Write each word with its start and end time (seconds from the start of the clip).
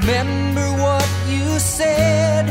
Remember 0.00 0.66
what 0.82 1.06
you 1.28 1.58
said. 1.58 2.48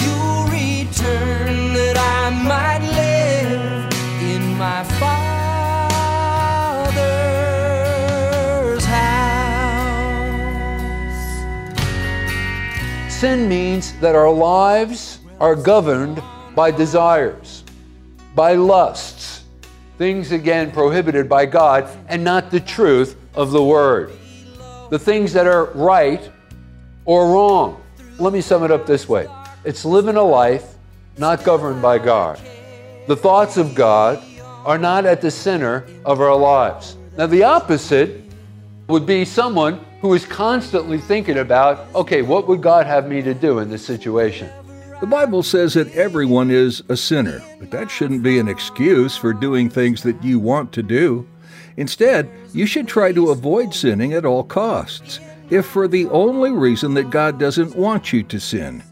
You'll 0.00 0.44
return 0.44 1.72
that 1.74 1.96
I 1.98 2.30
might 2.30 2.78
live 2.78 3.92
in 4.22 4.56
my 4.56 4.84
Father's 4.84 5.24
house. 8.84 9.52
Sin 13.12 13.48
means 13.48 13.94
that 13.98 14.14
our 14.14 14.30
lives 14.30 15.18
are 15.40 15.56
governed 15.56 16.22
by 16.54 16.70
desires, 16.70 17.64
by 18.36 18.54
lusts, 18.54 19.42
things 19.98 20.30
again 20.30 20.70
prohibited 20.70 21.28
by 21.28 21.46
God, 21.46 21.88
and 22.06 22.22
not 22.22 22.52
the 22.52 22.60
truth 22.60 23.16
of 23.34 23.50
the 23.50 23.62
Word. 23.62 24.12
The 24.90 25.00
things 25.00 25.32
that 25.32 25.48
are 25.48 25.64
right 25.74 26.30
or 27.04 27.32
wrong. 27.32 27.82
Let 28.18 28.32
me 28.32 28.40
sum 28.40 28.64
it 28.64 28.70
up 28.70 28.86
this 28.86 29.08
way 29.08 29.28
it's 29.64 29.84
living 29.84 30.16
a 30.16 30.22
life 30.22 30.74
not 31.18 31.44
governed 31.44 31.82
by 31.82 31.98
God. 31.98 32.40
The 33.06 33.16
thoughts 33.16 33.56
of 33.56 33.74
God 33.74 34.22
are 34.64 34.78
not 34.78 35.06
at 35.06 35.20
the 35.20 35.30
center 35.30 35.86
of 36.04 36.20
our 36.20 36.36
lives. 36.36 36.96
Now, 37.16 37.26
the 37.26 37.42
opposite 37.42 38.22
would 38.88 39.06
be 39.06 39.24
someone 39.24 39.84
who 40.00 40.14
is 40.14 40.24
constantly 40.24 40.98
thinking 40.98 41.38
about, 41.38 41.86
okay, 41.94 42.22
what 42.22 42.48
would 42.48 42.62
God 42.62 42.86
have 42.86 43.08
me 43.08 43.22
to 43.22 43.34
do 43.34 43.58
in 43.58 43.70
this 43.70 43.84
situation? 43.84 44.50
The 45.00 45.06
Bible 45.06 45.42
says 45.42 45.74
that 45.74 45.92
everyone 45.94 46.50
is 46.50 46.82
a 46.88 46.96
sinner, 46.96 47.42
but 47.58 47.70
that 47.72 47.90
shouldn't 47.90 48.22
be 48.22 48.38
an 48.38 48.48
excuse 48.48 49.16
for 49.16 49.32
doing 49.32 49.68
things 49.68 50.02
that 50.04 50.22
you 50.22 50.38
want 50.38 50.72
to 50.72 50.82
do. 50.82 51.26
Instead, 51.76 52.30
you 52.52 52.66
should 52.66 52.86
try 52.86 53.12
to 53.12 53.30
avoid 53.30 53.74
sinning 53.74 54.12
at 54.12 54.24
all 54.24 54.44
costs, 54.44 55.18
if 55.50 55.66
for 55.66 55.88
the 55.88 56.06
only 56.08 56.50
reason 56.50 56.94
that 56.94 57.10
God 57.10 57.38
doesn't 57.38 57.76
want 57.76 58.12
you 58.12 58.22
to 58.24 58.40
sin. 58.40 58.82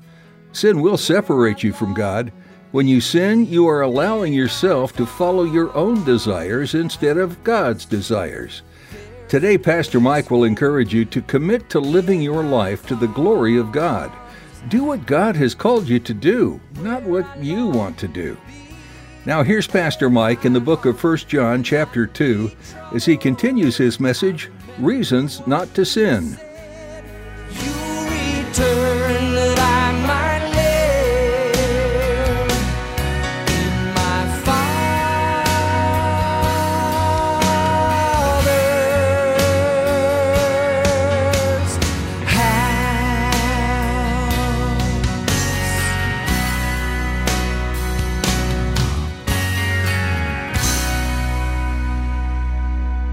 Sin 0.53 0.81
will 0.81 0.97
separate 0.97 1.63
you 1.63 1.73
from 1.73 1.95
God. 1.95 2.33
When 2.73 2.87
you 2.87 3.01
sin, 3.01 3.47
you 3.47 3.69
are 3.69 3.83
allowing 3.83 4.33
yourself 4.33 4.95
to 4.97 5.07
follow 5.07 5.45
your 5.45 5.75
own 5.77 6.05
desires 6.05 6.75
instead 6.75 7.17
of 7.17 7.43
God's 7.45 7.85
desires. 7.85 8.63
Today, 9.29 9.57
Pastor 9.59 10.01
Mike 10.01 10.31
will 10.31 10.45
encourage 10.45 10.93
you 10.93 11.05
to 11.07 11.23
commit 11.23 11.71
to 11.71 11.81
living 11.81 12.21
your 12.21 12.43
life 12.43 12.85
to 12.87 12.97
the 12.97 13.09
glory 13.09 13.59
of 13.59 13.73
God. 13.73 14.11
Do 14.69 14.85
what 14.85 15.07
God 15.07 15.37
has 15.37 15.55
called 15.55 15.89
you 15.89 16.01
to 16.01 16.13
do, 16.13 16.61
not 16.81 17.03
what 17.05 17.43
you 17.43 17.67
want 17.67 17.97
to 17.99 18.09
do. 18.09 18.37
Now 19.27 19.43
here's 19.43 19.67
Pastor 19.67 20.09
Mike 20.11 20.45
in 20.45 20.53
the 20.53 20.61
book 20.61 20.87
of 20.87 21.03
1 21.03 21.17
John 21.19 21.63
chapter 21.63 22.07
2 22.07 22.51
as 22.95 23.05
he 23.05 23.17
continues 23.17 23.77
his 23.77 24.01
message, 24.01 24.51
Reasons 24.79 25.47
Not 25.47 25.73
to 25.75 25.85
Sin. 25.85 26.39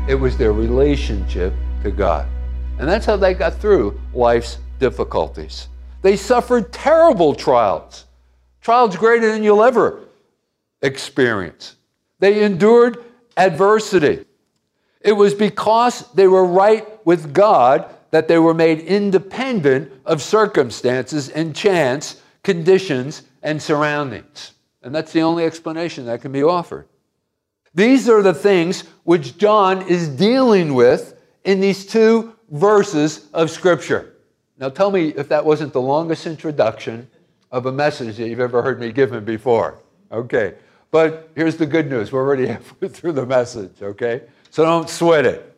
It 0.07 0.15
was 0.15 0.37
their 0.37 0.53
relationship 0.53 1.53
to 1.83 1.91
God. 1.91 2.27
And 2.79 2.87
that's 2.87 3.05
how 3.05 3.17
they 3.17 3.33
got 3.33 3.59
through 3.59 3.99
life's 4.13 4.57
difficulties. 4.79 5.67
They 6.01 6.15
suffered 6.15 6.71
terrible 6.71 7.35
trials, 7.35 8.05
trials 8.61 8.95
greater 8.95 9.29
than 9.31 9.43
you'll 9.43 9.63
ever 9.63 10.05
experience. 10.81 11.75
They 12.19 12.43
endured 12.43 13.03
adversity. 13.35 14.25
It 15.01 15.11
was 15.11 15.33
because 15.33 16.09
they 16.13 16.27
were 16.27 16.45
right 16.45 17.05
with 17.05 17.33
God 17.33 17.93
that 18.11 18.29
they 18.29 18.39
were 18.39 18.53
made 18.53 18.79
independent 18.79 19.91
of 20.05 20.21
circumstances 20.21 21.29
and 21.29 21.53
chance, 21.53 22.21
conditions, 22.43 23.23
and 23.43 23.61
surroundings. 23.61 24.53
And 24.81 24.95
that's 24.95 25.11
the 25.11 25.21
only 25.21 25.43
explanation 25.43 26.05
that 26.05 26.21
can 26.21 26.31
be 26.31 26.43
offered. 26.43 26.87
These 27.77 28.09
are 28.09 28.23
the 28.23 28.33
things 28.33 28.85
which 29.03 29.37
John 29.37 29.87
is 29.87 30.09
dealing 30.09 30.73
with 30.73 31.21
in 31.43 31.59
these 31.59 31.85
two 31.85 32.33
verses 32.49 33.27
of 33.35 33.51
Scripture. 33.51 34.15
Now, 34.57 34.69
tell 34.69 34.89
me 34.89 35.09
if 35.09 35.29
that 35.29 35.45
wasn't 35.45 35.73
the 35.73 35.81
longest 35.81 36.25
introduction 36.25 37.07
of 37.51 37.67
a 37.67 37.71
message 37.71 38.17
that 38.17 38.29
you've 38.29 38.39
ever 38.39 38.63
heard 38.63 38.79
me 38.79 38.91
give 38.91 39.13
him 39.13 39.23
before. 39.23 39.77
Okay. 40.11 40.55
But 40.89 41.29
here's 41.35 41.55
the 41.55 41.67
good 41.67 41.87
news 41.87 42.11
we're 42.11 42.25
already 42.25 42.47
halfway 42.53 42.87
through 42.87 43.11
the 43.11 43.27
message, 43.27 43.79
okay? 43.79 44.23
So 44.49 44.65
don't 44.65 44.89
sweat 44.89 45.27
it. 45.27 45.55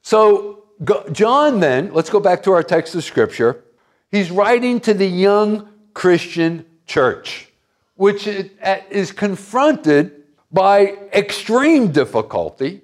So, 0.00 0.64
John, 1.12 1.60
then, 1.60 1.92
let's 1.92 2.08
go 2.08 2.18
back 2.18 2.42
to 2.44 2.52
our 2.52 2.62
text 2.62 2.94
of 2.94 3.04
Scripture. 3.04 3.62
He's 4.10 4.30
writing 4.30 4.80
to 4.80 4.94
the 4.94 5.06
young 5.06 5.68
Christian 5.92 6.64
church, 6.86 7.48
which 7.96 8.26
is 8.26 9.12
confronted 9.12 10.21
by 10.52 10.98
extreme 11.14 11.92
difficulty, 11.92 12.82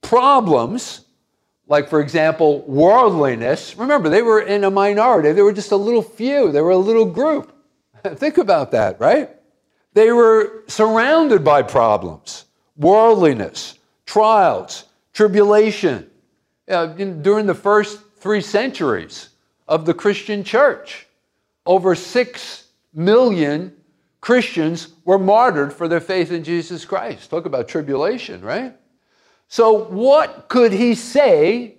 problems, 0.00 1.02
like, 1.68 1.88
for 1.88 2.00
example, 2.00 2.62
worldliness. 2.62 3.76
Remember, 3.76 4.08
they 4.08 4.22
were 4.22 4.40
in 4.40 4.64
a 4.64 4.70
minority, 4.70 5.32
they 5.32 5.42
were 5.42 5.52
just 5.52 5.72
a 5.72 5.76
little 5.76 6.02
few, 6.02 6.50
they 6.50 6.60
were 6.60 6.70
a 6.70 6.76
little 6.76 7.04
group. 7.04 7.52
Think 8.14 8.38
about 8.38 8.70
that, 8.72 8.98
right? 8.98 9.30
They 9.92 10.12
were 10.12 10.64
surrounded 10.68 11.44
by 11.44 11.62
problems, 11.62 12.44
worldliness, 12.76 13.78
trials, 14.06 14.84
tribulation. 15.12 16.10
Uh, 16.68 16.94
in, 16.98 17.22
during 17.22 17.46
the 17.46 17.54
first 17.54 18.00
three 18.16 18.40
centuries 18.40 19.28
of 19.68 19.86
the 19.86 19.94
Christian 19.94 20.42
church, 20.42 21.06
over 21.64 21.94
six 21.94 22.66
million 22.92 23.75
Christians 24.26 24.88
were 25.04 25.20
martyred 25.20 25.72
for 25.72 25.86
their 25.86 26.00
faith 26.00 26.32
in 26.32 26.42
Jesus 26.42 26.84
Christ. 26.84 27.30
Talk 27.30 27.46
about 27.46 27.68
tribulation, 27.68 28.40
right? 28.40 28.74
So, 29.46 29.84
what 29.84 30.48
could 30.48 30.72
he 30.72 30.96
say 30.96 31.76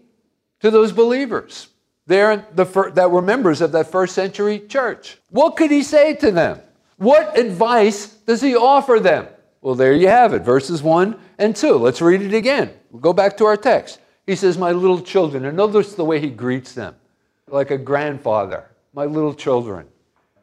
to 0.61 0.71
those 0.71 0.93
believers 0.93 1.67
there 2.05 2.47
the 2.55 2.65
fir- 2.65 2.91
that 2.91 3.11
were 3.11 3.21
members 3.21 3.59
of 3.59 3.73
that 3.73 3.91
first 3.91 4.15
century 4.15 4.59
church? 4.59 5.17
What 5.29 5.57
could 5.57 5.71
he 5.71 5.83
say 5.83 6.15
to 6.15 6.31
them? 6.31 6.61
What 6.95 7.37
advice 7.37 8.13
does 8.25 8.39
he 8.39 8.55
offer 8.55 8.97
them? 8.97 9.27
Well, 9.59 9.75
there 9.75 9.91
you 9.91 10.07
have 10.07 10.33
it, 10.33 10.43
verses 10.43 10.81
1 10.81 11.19
and 11.39 11.53
2. 11.53 11.73
Let's 11.73 12.01
read 12.01 12.21
it 12.21 12.33
again. 12.33 12.71
We'll 12.91 13.01
go 13.01 13.11
back 13.11 13.35
to 13.37 13.45
our 13.45 13.57
text. 13.57 13.99
He 14.25 14.37
says, 14.37 14.57
My 14.57 14.71
little 14.71 15.01
children, 15.01 15.43
and 15.43 15.57
notice 15.57 15.95
the 15.95 16.05
way 16.05 16.21
he 16.21 16.29
greets 16.29 16.71
them, 16.71 16.95
like 17.49 17.71
a 17.71 17.77
grandfather, 17.77 18.69
my 18.93 19.03
little 19.03 19.33
children. 19.33 19.85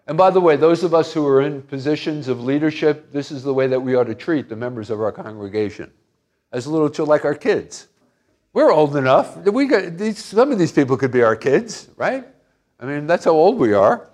And 0.06 0.18
by 0.18 0.30
the 0.30 0.40
way, 0.40 0.56
those 0.56 0.84
of 0.84 0.92
us 0.92 1.12
who 1.12 1.26
are 1.26 1.40
in 1.40 1.62
positions 1.62 2.28
of 2.28 2.42
leadership, 2.42 3.10
this 3.10 3.30
is 3.30 3.42
the 3.42 3.54
way 3.54 3.66
that 3.68 3.80
we 3.80 3.94
ought 3.94 4.04
to 4.04 4.14
treat 4.14 4.48
the 4.48 4.56
members 4.56 4.90
of 4.90 5.00
our 5.00 5.12
congregation 5.12 5.90
as 6.52 6.66
little 6.66 6.88
children, 6.88 7.08
like 7.08 7.24
our 7.24 7.34
kids. 7.34 7.88
We're 8.52 8.72
old 8.72 8.96
enough. 8.96 9.36
We 9.36 9.66
got, 9.66 9.96
these, 9.98 10.22
some 10.22 10.52
of 10.52 10.58
these 10.58 10.72
people 10.72 10.96
could 10.96 11.10
be 11.10 11.22
our 11.22 11.34
kids, 11.34 11.88
right? 11.96 12.24
I 12.78 12.86
mean, 12.86 13.06
that's 13.06 13.24
how 13.24 13.32
old 13.32 13.58
we 13.58 13.72
are. 13.72 14.08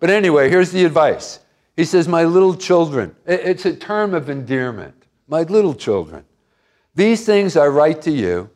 But 0.00 0.10
anyway, 0.10 0.50
here's 0.50 0.70
the 0.70 0.84
advice. 0.84 1.38
He 1.76 1.84
says, 1.84 2.06
My 2.06 2.24
little 2.24 2.54
children. 2.54 3.16
It's 3.24 3.64
a 3.64 3.74
term 3.74 4.14
of 4.14 4.28
endearment. 4.28 4.94
My 5.28 5.42
little 5.42 5.74
children. 5.74 6.24
These 6.94 7.24
things 7.24 7.56
I 7.56 7.66
write 7.66 8.02
to 8.02 8.10
you 8.10 8.50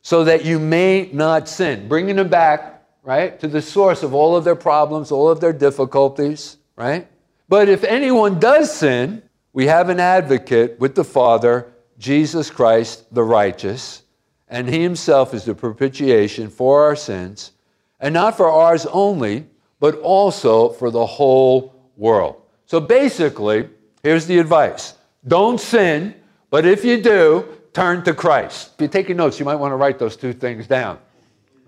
so 0.00 0.24
that 0.24 0.44
you 0.44 0.58
may 0.58 1.10
not 1.12 1.48
sin. 1.48 1.88
Bringing 1.88 2.16
them 2.16 2.28
back 2.28 2.73
right, 3.04 3.38
to 3.38 3.46
the 3.46 3.62
source 3.62 4.02
of 4.02 4.14
all 4.14 4.34
of 4.34 4.44
their 4.44 4.56
problems, 4.56 5.12
all 5.12 5.28
of 5.28 5.40
their 5.40 5.52
difficulties, 5.52 6.56
right? 6.74 7.06
But 7.48 7.68
if 7.68 7.84
anyone 7.84 8.40
does 8.40 8.74
sin, 8.74 9.22
we 9.52 9.66
have 9.66 9.90
an 9.90 10.00
advocate 10.00 10.80
with 10.80 10.94
the 10.94 11.04
Father, 11.04 11.72
Jesus 11.98 12.50
Christ 12.50 13.14
the 13.14 13.22
righteous, 13.22 14.02
and 14.48 14.68
he 14.68 14.82
himself 14.82 15.34
is 15.34 15.44
the 15.44 15.54
propitiation 15.54 16.48
for 16.48 16.84
our 16.84 16.96
sins, 16.96 17.52
and 18.00 18.14
not 18.14 18.36
for 18.36 18.50
ours 18.50 18.86
only, 18.86 19.46
but 19.78 19.96
also 20.00 20.70
for 20.70 20.90
the 20.90 21.06
whole 21.06 21.74
world. 21.96 22.40
So 22.66 22.80
basically, 22.80 23.68
here's 24.02 24.26
the 24.26 24.38
advice 24.38 24.94
don't 25.26 25.60
sin, 25.60 26.14
but 26.50 26.64
if 26.64 26.84
you 26.84 27.02
do, 27.02 27.46
turn 27.72 28.02
to 28.04 28.14
Christ. 28.14 28.72
If 28.74 28.80
you're 28.80 28.88
taking 28.88 29.16
notes, 29.16 29.38
you 29.38 29.44
might 29.44 29.56
want 29.56 29.72
to 29.72 29.76
write 29.76 29.98
those 29.98 30.16
two 30.16 30.32
things 30.32 30.66
down. 30.66 30.98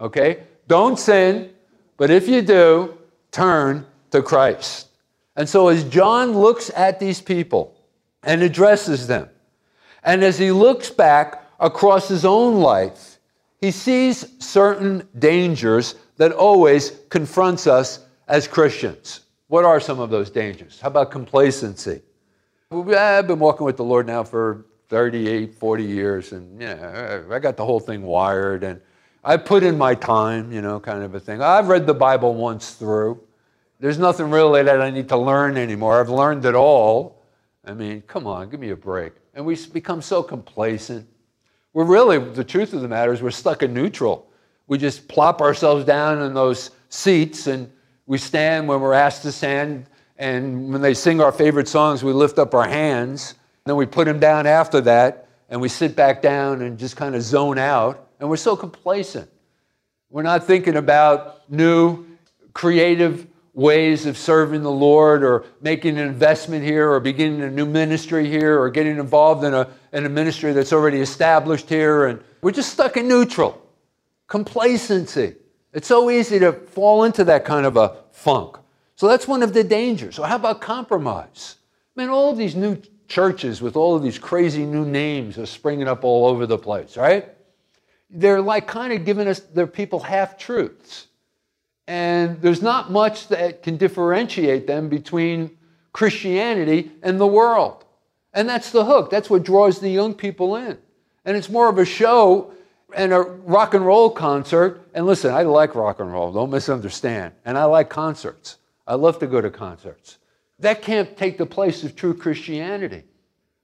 Okay? 0.00 0.44
Don't 0.68 0.98
sin, 0.98 1.50
but 1.96 2.10
if 2.10 2.28
you 2.28 2.42
do, 2.42 2.98
turn 3.30 3.86
to 4.10 4.22
Christ. 4.22 4.88
And 5.36 5.48
so 5.48 5.68
as 5.68 5.84
John 5.84 6.32
looks 6.32 6.70
at 6.74 6.98
these 6.98 7.20
people 7.20 7.76
and 8.22 8.42
addresses 8.42 9.06
them, 9.06 9.28
and 10.02 10.22
as 10.22 10.38
he 10.38 10.50
looks 10.50 10.90
back 10.90 11.44
across 11.60 12.08
his 12.08 12.24
own 12.24 12.60
life, 12.60 13.18
he 13.60 13.70
sees 13.70 14.26
certain 14.38 15.06
dangers 15.18 15.94
that 16.16 16.32
always 16.32 16.92
confronts 17.10 17.66
us 17.66 18.04
as 18.28 18.48
Christians. 18.48 19.20
What 19.48 19.64
are 19.64 19.80
some 19.80 20.00
of 20.00 20.10
those 20.10 20.30
dangers? 20.30 20.80
How 20.80 20.88
about 20.88 21.10
complacency? 21.10 22.02
I've 22.70 23.26
been 23.26 23.38
walking 23.38 23.64
with 23.64 23.76
the 23.76 23.84
Lord 23.84 24.06
now 24.06 24.24
for 24.24 24.66
38, 24.88 25.54
40 25.54 25.84
years, 25.84 26.32
and 26.32 26.60
yeah, 26.60 27.22
I 27.30 27.38
got 27.38 27.56
the 27.56 27.64
whole 27.64 27.80
thing 27.80 28.02
wired, 28.02 28.64
and 28.64 28.80
I 29.26 29.36
put 29.36 29.64
in 29.64 29.76
my 29.76 29.96
time, 29.96 30.52
you 30.52 30.62
know, 30.62 30.78
kind 30.78 31.02
of 31.02 31.16
a 31.16 31.18
thing. 31.18 31.42
I've 31.42 31.66
read 31.66 31.84
the 31.84 31.92
Bible 31.92 32.32
once 32.34 32.74
through. 32.74 33.20
There's 33.80 33.98
nothing 33.98 34.30
really 34.30 34.62
that 34.62 34.80
I 34.80 34.90
need 34.90 35.08
to 35.08 35.16
learn 35.16 35.56
anymore. 35.56 35.98
I've 35.98 36.08
learned 36.08 36.44
it 36.44 36.54
all. 36.54 37.20
I 37.64 37.74
mean, 37.74 38.02
come 38.02 38.28
on, 38.28 38.48
give 38.50 38.60
me 38.60 38.70
a 38.70 38.76
break. 38.76 39.14
And 39.34 39.44
we 39.44 39.56
become 39.72 40.00
so 40.00 40.22
complacent. 40.22 41.08
We're 41.72 41.86
really, 41.86 42.18
the 42.18 42.44
truth 42.44 42.72
of 42.72 42.82
the 42.82 42.88
matter 42.88 43.12
is, 43.12 43.20
we're 43.20 43.32
stuck 43.32 43.64
in 43.64 43.74
neutral. 43.74 44.30
We 44.68 44.78
just 44.78 45.08
plop 45.08 45.40
ourselves 45.40 45.84
down 45.84 46.22
in 46.22 46.32
those 46.32 46.70
seats 46.88 47.48
and 47.48 47.68
we 48.06 48.18
stand 48.18 48.68
when 48.68 48.80
we're 48.80 48.94
asked 48.94 49.22
to 49.22 49.32
stand. 49.32 49.86
And 50.18 50.72
when 50.72 50.82
they 50.82 50.94
sing 50.94 51.20
our 51.20 51.32
favorite 51.32 51.66
songs, 51.66 52.04
we 52.04 52.12
lift 52.12 52.38
up 52.38 52.54
our 52.54 52.68
hands. 52.68 53.34
Then 53.64 53.74
we 53.74 53.86
put 53.86 54.04
them 54.04 54.20
down 54.20 54.46
after 54.46 54.80
that 54.82 55.26
and 55.48 55.60
we 55.60 55.68
sit 55.68 55.96
back 55.96 56.22
down 56.22 56.62
and 56.62 56.78
just 56.78 56.96
kind 56.96 57.16
of 57.16 57.22
zone 57.22 57.58
out. 57.58 58.05
And 58.20 58.28
we're 58.28 58.36
so 58.36 58.56
complacent. 58.56 59.30
We're 60.10 60.22
not 60.22 60.44
thinking 60.44 60.76
about 60.76 61.50
new, 61.50 62.06
creative 62.54 63.26
ways 63.52 64.04
of 64.06 64.18
serving 64.18 64.62
the 64.62 64.70
Lord 64.70 65.24
or 65.24 65.44
making 65.60 65.98
an 65.98 66.06
investment 66.06 66.62
here 66.62 66.90
or 66.90 67.00
beginning 67.00 67.42
a 67.42 67.50
new 67.50 67.66
ministry 67.66 68.28
here 68.28 68.60
or 68.60 68.70
getting 68.70 68.98
involved 68.98 69.44
in 69.44 69.54
a, 69.54 69.68
in 69.92 70.04
a 70.04 70.08
ministry 70.08 70.52
that's 70.52 70.72
already 70.72 71.00
established 71.00 71.68
here. 71.68 72.06
And 72.06 72.22
we're 72.42 72.52
just 72.52 72.72
stuck 72.72 72.96
in 72.96 73.08
neutral. 73.08 73.62
Complacency. 74.26 75.36
It's 75.72 75.86
so 75.86 76.10
easy 76.10 76.38
to 76.38 76.52
fall 76.52 77.04
into 77.04 77.24
that 77.24 77.44
kind 77.44 77.66
of 77.66 77.76
a 77.76 77.96
funk. 78.10 78.56
So 78.94 79.08
that's 79.08 79.28
one 79.28 79.42
of 79.42 79.52
the 79.52 79.62
dangers. 79.62 80.16
So, 80.16 80.22
how 80.22 80.36
about 80.36 80.62
compromise? 80.62 81.56
I 81.96 82.00
mean, 82.00 82.08
all 82.08 82.30
of 82.30 82.38
these 82.38 82.54
new 82.54 82.80
churches 83.08 83.60
with 83.60 83.76
all 83.76 83.94
of 83.94 84.02
these 84.02 84.18
crazy 84.18 84.64
new 84.64 84.84
names 84.84 85.38
are 85.38 85.46
springing 85.46 85.86
up 85.86 86.02
all 86.02 86.26
over 86.26 86.46
the 86.46 86.58
place, 86.58 86.96
right? 86.96 87.35
They're 88.10 88.40
like 88.40 88.66
kind 88.66 88.92
of 88.92 89.04
giving 89.04 89.28
us 89.28 89.40
their 89.40 89.66
people 89.66 90.00
half 90.00 90.38
truths. 90.38 91.08
And 91.88 92.40
there's 92.40 92.62
not 92.62 92.90
much 92.90 93.28
that 93.28 93.62
can 93.62 93.76
differentiate 93.76 94.66
them 94.66 94.88
between 94.88 95.56
Christianity 95.92 96.90
and 97.02 97.20
the 97.20 97.26
world. 97.26 97.84
And 98.32 98.48
that's 98.48 98.70
the 98.70 98.84
hook. 98.84 99.10
That's 99.10 99.30
what 99.30 99.44
draws 99.44 99.80
the 99.80 99.88
young 99.88 100.14
people 100.14 100.56
in. 100.56 100.78
And 101.24 101.36
it's 101.36 101.48
more 101.48 101.68
of 101.68 101.78
a 101.78 101.84
show 101.84 102.52
and 102.94 103.12
a 103.12 103.20
rock 103.20 103.74
and 103.74 103.84
roll 103.84 104.10
concert. 104.10 104.88
And 104.94 105.06
listen, 105.06 105.32
I 105.32 105.42
like 105.42 105.74
rock 105.74 106.00
and 106.00 106.12
roll, 106.12 106.32
don't 106.32 106.50
misunderstand. 106.50 107.34
And 107.44 107.56
I 107.56 107.64
like 107.64 107.88
concerts. 107.88 108.58
I 108.86 108.94
love 108.94 109.18
to 109.20 109.26
go 109.26 109.40
to 109.40 109.50
concerts. 109.50 110.18
That 110.58 110.82
can't 110.82 111.16
take 111.16 111.38
the 111.38 111.46
place 111.46 111.82
of 111.84 111.96
true 111.96 112.14
Christianity. 112.14 113.04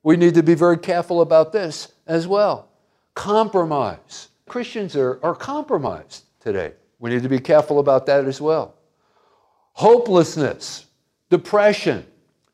We 0.03 0.17
need 0.17 0.35
to 0.35 0.43
be 0.43 0.55
very 0.55 0.79
careful 0.79 1.21
about 1.21 1.53
this 1.53 1.93
as 2.07 2.27
well. 2.27 2.69
Compromise. 3.15 4.29
Christians 4.53 4.97
are, 4.97 5.19
are 5.23 5.35
compromised 5.35 6.25
today. 6.39 6.75
We 6.99 7.09
need 7.09 7.23
to 7.23 7.29
be 7.31 7.39
careful 7.39 7.79
about 7.79 8.05
that 8.05 8.27
as 8.27 8.39
well. 8.39 8.75
Hopelessness, 9.73 10.85
depression. 11.31 12.05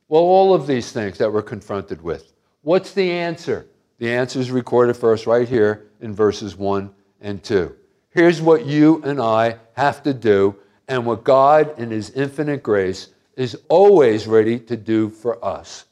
Well, 0.06 0.22
all 0.22 0.54
of 0.54 0.68
these 0.68 0.92
things 0.92 1.18
that 1.18 1.32
we're 1.32 1.42
confronted 1.42 2.00
with. 2.00 2.34
What's 2.62 2.92
the 2.92 3.10
answer? 3.10 3.66
The 3.98 4.12
answer 4.12 4.38
is 4.38 4.52
recorded 4.52 4.96
for 4.96 5.12
us 5.12 5.26
right 5.26 5.48
here 5.48 5.90
in 6.00 6.14
verses 6.14 6.54
1 6.54 6.88
and 7.20 7.42
2. 7.42 7.74
Here's 8.10 8.40
what 8.40 8.64
you 8.64 9.02
and 9.02 9.20
I 9.20 9.56
have 9.72 10.04
to 10.04 10.14
do, 10.14 10.54
and 10.86 11.04
what 11.04 11.24
God, 11.24 11.76
in 11.80 11.90
His 11.90 12.10
infinite 12.10 12.62
grace, 12.62 13.08
is 13.34 13.58
always 13.68 14.28
ready 14.28 14.60
to 14.60 14.76
do 14.76 15.10
for 15.10 15.44
us. 15.44 15.86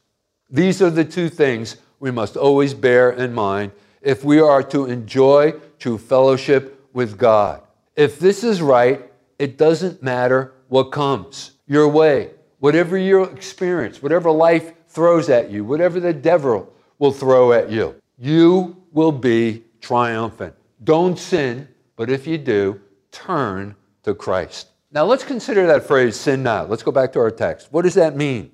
These 0.51 0.81
are 0.83 0.91
the 0.91 1.05
two 1.05 1.29
things 1.29 1.79
we 1.99 2.13
must 2.13 2.37
always 2.37 2.75
bear 2.75 3.11
in 3.11 3.35
mind 3.35 3.73
if 4.07 4.23
we 4.23 4.39
are 4.39 4.63
to 4.63 4.87
enjoy 4.87 5.53
true 5.81 5.99
fellowship 5.99 6.81
with 6.93 7.19
God. 7.19 7.61
If 7.97 8.21
this 8.21 8.45
is 8.45 8.63
right, 8.63 9.11
it 9.37 9.59
doesn't 9.59 10.01
matter 10.01 10.53
what 10.69 10.93
comes 10.93 11.51
your 11.67 11.89
way, 11.89 12.31
whatever 12.61 12.97
your 12.97 13.29
experience, 13.33 14.01
whatever 14.01 14.31
life 14.31 14.75
throws 14.87 15.29
at 15.29 15.51
you, 15.51 15.65
whatever 15.65 15.99
the 15.99 16.13
devil 16.13 16.73
will 17.01 17.11
throw 17.11 17.53
at 17.53 17.69
you, 17.69 17.97
you 18.17 18.81
will 18.93 19.11
be 19.11 19.65
triumphant. 19.81 20.55
Don't 20.85 21.19
sin, 21.19 21.67
but 21.97 22.09
if 22.09 22.29
you 22.29 22.39
do, 22.39 22.81
turn 23.11 23.75
to 24.05 24.15
Christ. 24.15 24.69
Now 24.93 25.05
let's 25.05 25.25
consider 25.25 25.67
that 25.67 25.83
phrase 25.83 26.15
sin 26.15 26.45
not. 26.45 26.71
Let's 26.71 26.85
go 26.85 26.93
back 26.93 27.13
to 27.15 27.19
our 27.19 27.33
text. 27.33 27.73
What 27.73 27.83
does 27.83 27.95
that 27.95 28.15
mean? 28.15 28.53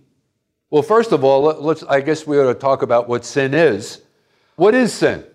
Well, 0.70 0.82
first 0.82 1.12
of 1.12 1.24
all, 1.24 1.42
let's 1.42 1.82
I 1.82 2.00
guess 2.00 2.26
we 2.26 2.38
ought 2.40 2.50
to 2.50 2.58
talk 2.58 2.80
about 2.80 3.06
what 3.06 3.26
sin 3.26 3.52
is. 3.52 4.00
What 4.56 4.74
is 4.74 4.94
sin? 4.94 5.26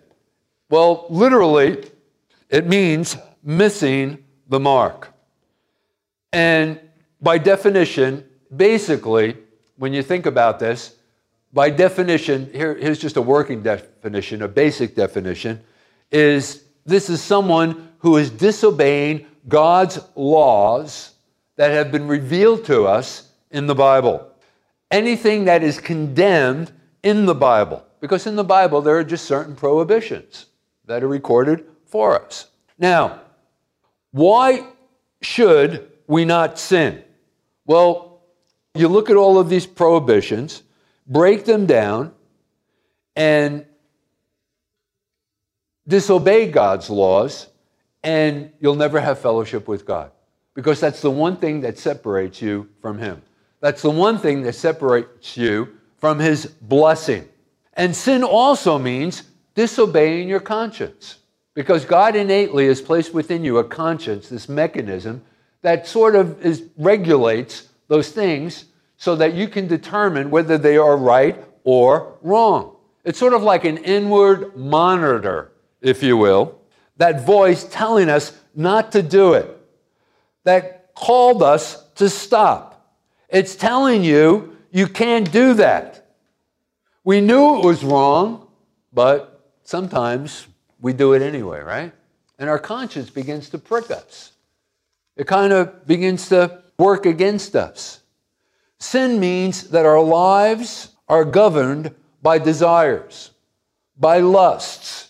Well, 0.69 1.05
literally, 1.09 1.85
it 2.49 2.67
means 2.67 3.15
missing 3.41 4.23
the 4.49 4.59
mark. 4.59 5.13
And 6.33 6.79
by 7.21 7.37
definition, 7.37 8.25
basically, 8.53 9.37
when 9.77 9.93
you 9.93 10.03
think 10.03 10.25
about 10.25 10.59
this, 10.59 10.95
by 11.53 11.69
definition, 11.69 12.49
here, 12.51 12.75
here's 12.75 12.99
just 12.99 13.15
a 13.15 13.21
working 13.21 13.63
definition, 13.63 14.41
a 14.41 14.47
basic 14.47 14.93
definition, 14.93 15.61
is 16.11 16.63
this 16.85 17.09
is 17.09 17.21
someone 17.21 17.89
who 17.99 18.17
is 18.17 18.29
disobeying 18.29 19.25
God's 19.47 19.99
laws 20.15 21.13
that 21.55 21.71
have 21.71 21.91
been 21.91 22.07
revealed 22.07 22.65
to 22.65 22.86
us 22.86 23.31
in 23.51 23.67
the 23.67 23.75
Bible. 23.75 24.29
Anything 24.91 25.45
that 25.45 25.63
is 25.63 25.79
condemned 25.79 26.71
in 27.03 27.25
the 27.25 27.36
Bible, 27.36 27.86
because 28.01 28.27
in 28.27 28.36
the 28.36 28.43
Bible 28.43 28.81
there 28.81 28.97
are 28.97 29.03
just 29.03 29.25
certain 29.25 29.55
prohibitions 29.55 30.47
that 30.88 31.03
are 31.03 31.08
recorded 31.08 31.65
for 31.86 32.20
us. 32.20 32.48
Now, 32.79 33.22
why 34.12 34.65
should 35.22 35.91
we 36.08 36.25
not 36.25 36.58
sin? 36.58 37.03
Well, 37.65 38.22
you 38.74 38.88
look 38.88 39.10
at 39.10 39.15
all 39.15 39.38
of 39.38 39.50
these 39.50 39.67
prohibitions, 39.67 40.63
break 41.06 41.46
them 41.46 41.65
down, 41.65 42.13
and 43.15 43.65
disobey 45.88 46.50
God's 46.51 46.89
laws, 46.89 47.48
and 48.03 48.51
you'll 48.60 48.75
never 48.75 49.00
have 49.00 49.20
fellowship 49.20 49.67
with 49.67 49.86
God. 49.86 50.12
Because 50.53 50.79
that's 50.79 51.01
the 51.01 51.12
one 51.12 51.38
thing 51.38 51.62
that 51.62 51.77
separates 51.77 52.41
you 52.41 52.70
from 52.82 52.98
Him. 52.98 53.22
That's 53.60 53.82
the 53.82 53.91
one 53.91 54.17
thing 54.17 54.44
that 54.44 54.53
separates 54.53 55.36
you 55.36 55.77
from 55.98 56.20
His 56.20 56.46
blessing. 56.46 57.27
And 57.74 57.96
sin 57.96 58.24
also 58.24 58.77
means 58.79 59.24
disobeying 59.57 60.29
your 60.29 60.39
conscience. 60.39 61.17
Because 61.55 61.83
God 61.83 62.15
innately 62.15 62.67
has 62.67 62.79
placed 62.79 63.11
within 63.11 63.43
you 63.43 63.57
a 63.57 63.63
conscience, 63.63 64.29
this 64.29 64.47
mechanism 64.47 65.23
that 65.63 65.87
sort 65.87 66.15
of 66.15 66.45
is, 66.45 66.63
regulates 66.77 67.67
those 67.87 68.11
things 68.11 68.65
so 68.97 69.15
that 69.15 69.33
you 69.33 69.47
can 69.47 69.67
determine 69.67 70.29
whether 70.29 70.59
they 70.59 70.77
are 70.77 70.95
right 70.95 71.43
or 71.63 72.19
wrong. 72.21 72.75
It's 73.03 73.17
sort 73.17 73.33
of 73.33 73.41
like 73.41 73.65
an 73.65 73.77
inward 73.77 74.55
monitor, 74.55 75.51
if 75.81 76.03
you 76.03 76.17
will, 76.17 76.61
that 76.97 77.25
voice 77.25 77.63
telling 77.63 78.09
us 78.09 78.39
not 78.53 78.91
to 78.91 79.01
do 79.01 79.33
it, 79.33 79.49
that 80.43 80.93
called 80.93 81.41
us 81.41 81.83
to 81.93 82.11
stop. 82.11 82.95
It's 83.27 83.55
telling 83.55 84.03
you 84.03 84.55
you 84.69 84.85
can't 84.87 85.31
do 85.31 85.55
that. 85.55 86.11
We 87.03 87.21
knew 87.21 87.57
it 87.57 87.65
was 87.65 87.83
wrong, 87.83 88.47
but 88.93 89.37
sometimes 89.67 90.47
we 90.79 90.93
do 90.93 91.12
it 91.13 91.21
anyway, 91.21 91.59
right? 91.59 91.91
And 92.39 92.50
our 92.50 92.57
conscience 92.57 93.09
begins 93.09 93.50
to 93.50 93.57
prick 93.57 93.91
us. 93.91 94.31
It 95.17 95.27
kind 95.27 95.51
of 95.51 95.86
begins 95.86 96.29
to 96.29 96.63
work 96.79 97.05
against 97.05 97.55
us. 97.55 98.01
Sin 98.79 99.19
means 99.19 99.69
that 99.71 99.86
our 99.86 100.01
lives 100.01 100.89
are 101.09 101.25
governed 101.25 101.93
by 102.21 102.38
desires, 102.39 103.31
by 104.00 104.19
lusts, 104.19 105.09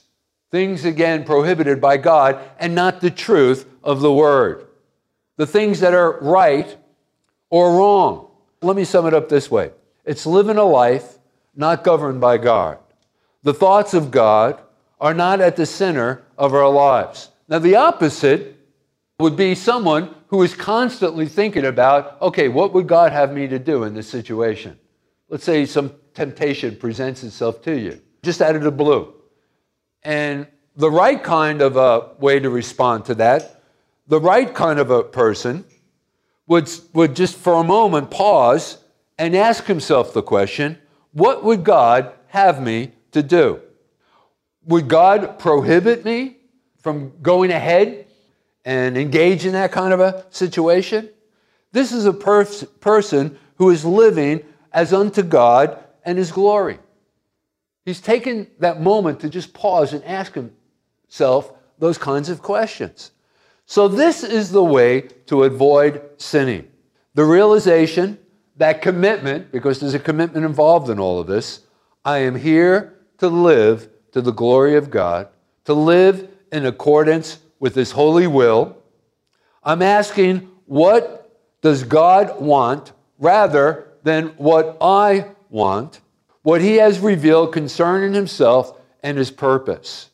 things 0.49 0.85
again 0.85 1.23
prohibited 1.23 1.79
by 1.79 1.97
God, 1.97 2.39
and 2.59 2.73
not 2.73 3.01
the 3.01 3.11
truth 3.11 3.67
of 3.83 4.01
the 4.01 4.13
Word. 4.13 4.65
the 5.37 5.45
things 5.45 5.79
that 5.81 5.93
are 5.93 6.19
right 6.19 6.75
or 7.51 7.77
wrong. 7.77 8.27
Let 8.61 8.75
me 8.75 8.83
sum 8.83 9.05
it 9.05 9.13
up 9.13 9.29
this 9.29 9.49
way 9.49 9.71
it's 10.03 10.25
living 10.25 10.57
a 10.57 10.63
life 10.63 11.19
not 11.55 11.83
governed 11.83 12.19
by 12.19 12.37
God. 12.37 12.79
The 13.47 13.53
thoughts 13.53 13.93
of 13.93 14.11
God 14.11 14.59
are 14.99 15.13
not 15.13 15.39
at 15.39 15.55
the 15.55 15.65
center 15.65 16.21
of 16.37 16.53
our 16.53 16.69
lives. 16.69 17.29
Now, 17.47 17.59
the 17.59 17.77
opposite 17.77 18.57
would 19.21 19.37
be 19.37 19.55
someone 19.55 20.13
who 20.27 20.43
is 20.43 20.53
constantly 20.53 21.29
thinking 21.29 21.63
about, 21.63 22.21
okay, 22.21 22.49
what 22.49 22.73
would 22.73 22.87
God 22.87 23.13
have 23.13 23.31
me 23.31 23.47
to 23.47 23.57
do 23.57 23.85
in 23.85 23.93
this 23.93 24.09
situation? 24.09 24.77
Let's 25.29 25.45
say 25.45 25.65
some 25.65 25.93
temptation 26.13 26.75
presents 26.75 27.23
itself 27.23 27.61
to 27.61 27.79
you, 27.79 28.01
just 28.21 28.41
out 28.41 28.57
of 28.57 28.63
the 28.63 28.71
blue. 28.71 29.13
And 30.03 30.45
the 30.75 30.91
right 30.91 31.23
kind 31.23 31.61
of 31.61 31.77
a 31.77 32.15
way 32.19 32.41
to 32.41 32.49
respond 32.49 33.05
to 33.05 33.15
that, 33.15 33.63
the 34.07 34.19
right 34.19 34.53
kind 34.53 34.77
of 34.77 34.91
a 34.91 35.03
person 35.03 35.63
would, 36.47 36.69
would 36.91 37.15
just 37.15 37.37
for 37.37 37.53
a 37.53 37.63
moment 37.63 38.11
pause 38.11 38.79
and 39.17 39.37
ask 39.37 39.63
himself 39.67 40.13
the 40.13 40.21
question 40.21 40.79
what 41.13 41.45
would 41.45 41.63
God 41.63 42.11
have 42.27 42.61
me 42.61 42.91
to 43.17 43.24
do? 43.24 43.62
Would 44.65 44.88
God 44.88 45.39
prohibit 45.39 46.05
me 46.05 46.38
from 46.81 47.13
going 47.21 47.51
ahead 47.51 48.05
and 48.63 48.97
engage 48.97 49.45
in 49.45 49.53
that 49.53 49.71
kind 49.71 49.93
of 49.93 50.00
a 50.00 50.25
situation? 50.29 51.09
This 51.71 51.91
is 51.91 52.05
a 52.05 52.13
pers- 52.13 52.63
person 52.79 53.38
who 53.55 53.69
is 53.69 53.83
living 53.83 54.43
as 54.71 54.93
unto 54.93 55.24
God 55.24 55.83
and 56.03 56.17
His 56.17 56.31
glory. 56.31 56.79
He's 57.86 58.01
taken 58.01 58.47
that 58.59 58.81
moment 58.81 59.21
to 59.21 59.29
just 59.29 59.53
pause 59.53 59.93
and 59.93 60.03
ask 60.03 60.33
himself 60.33 61.53
those 61.79 61.97
kinds 61.97 62.29
of 62.29 62.41
questions. 62.41 63.12
So, 63.65 63.88
this 63.88 64.24
is 64.24 64.51
the 64.51 64.63
way 64.63 65.01
to 65.27 65.43
avoid 65.43 66.01
sinning. 66.17 66.67
The 67.13 67.24
realization, 67.24 68.19
that 68.57 68.81
commitment, 68.81 69.51
because 69.51 69.79
there's 69.79 69.93
a 69.93 70.00
commitment 70.00 70.45
involved 70.45 70.89
in 70.89 71.00
all 71.00 71.19
of 71.19 71.27
this 71.27 71.62
I 72.03 72.19
am 72.19 72.36
here 72.36 72.96
to 73.17 73.27
live 73.27 73.89
to 74.12 74.21
the 74.21 74.31
glory 74.31 74.75
of 74.75 74.89
God, 74.89 75.29
to 75.65 75.74
live 75.74 76.29
in 76.51 76.65
accordance 76.65 77.39
with 77.59 77.75
His 77.75 77.91
holy 77.91 78.27
will. 78.27 78.77
I'm 79.63 79.81
asking, 79.81 80.50
what 80.65 81.39
does 81.62 81.83
God 81.83 82.39
want 82.39 82.93
rather 83.19 83.88
than 84.03 84.27
what 84.38 84.77
I 84.79 85.31
want? 85.50 86.00
What 86.41 86.62
He 86.62 86.75
has 86.75 87.00
revealed 87.00 87.53
concerning 87.53 88.13
Himself 88.13 88.79
and 89.03 89.17
His 89.17 89.31
purpose. 89.31 90.09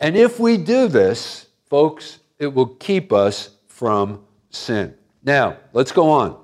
And 0.00 0.16
if 0.16 0.40
we 0.40 0.56
do 0.56 0.88
this, 0.88 1.46
folks, 1.68 2.20
it 2.38 2.52
will 2.52 2.66
keep 2.66 3.12
us 3.12 3.50
from 3.66 4.24
sin. 4.50 4.94
Now, 5.22 5.58
let's 5.72 5.92
go 5.92 6.10
on. 6.10 6.38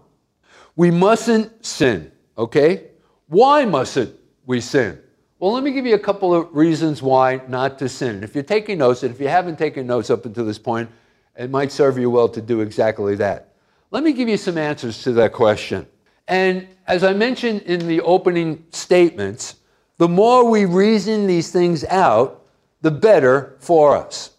We 0.77 0.91
mustn't 0.91 1.65
sin, 1.65 2.13
okay? 2.39 2.89
Why 3.29 3.65
mustn't 3.65 4.15
we 4.47 4.61
sin? 4.61 5.01
Well, 5.41 5.55
let 5.55 5.65
me 5.65 5.73
give 5.73 5.87
you 5.87 5.95
a 5.95 5.99
couple 5.99 6.35
of 6.35 6.55
reasons 6.55 7.01
why 7.01 7.41
not 7.49 7.79
to 7.79 7.89
sin. 7.89 8.23
If 8.23 8.35
you're 8.35 8.45
taking 8.45 8.77
notes, 8.77 9.05
and 9.05 9.15
if 9.15 9.19
you 9.19 9.29
haven't 9.29 9.59
taken 9.59 9.87
notes 9.87 10.11
up 10.11 10.27
until 10.27 10.45
this 10.45 10.59
point, 10.59 10.91
it 11.35 11.49
might 11.49 11.73
serve 11.73 11.97
you 11.97 12.11
well 12.11 12.29
to 12.29 12.43
do 12.43 12.61
exactly 12.61 13.15
that. 13.15 13.55
Let 13.91 14.05
me 14.05 14.13
give 14.13 14.29
you 14.29 14.37
some 14.37 14.59
answers 14.59 15.03
to 15.05 15.13
that 15.13 15.33
question. 15.33 15.87
And 16.29 16.69
as 16.87 17.03
I 17.03 17.15
mentioned 17.15 17.63
in 17.63 17.89
the 17.89 18.03
opening 18.03 18.67
statements, 18.69 19.57
the 19.97 20.09
more 20.09 20.45
we 20.45 20.67
reason 20.67 21.27
these 21.27 21.51
things 21.51 21.85
out, 21.87 22.45
the 22.83 22.91
better 22.91 23.57
for 23.61 23.97
us. 23.97 24.33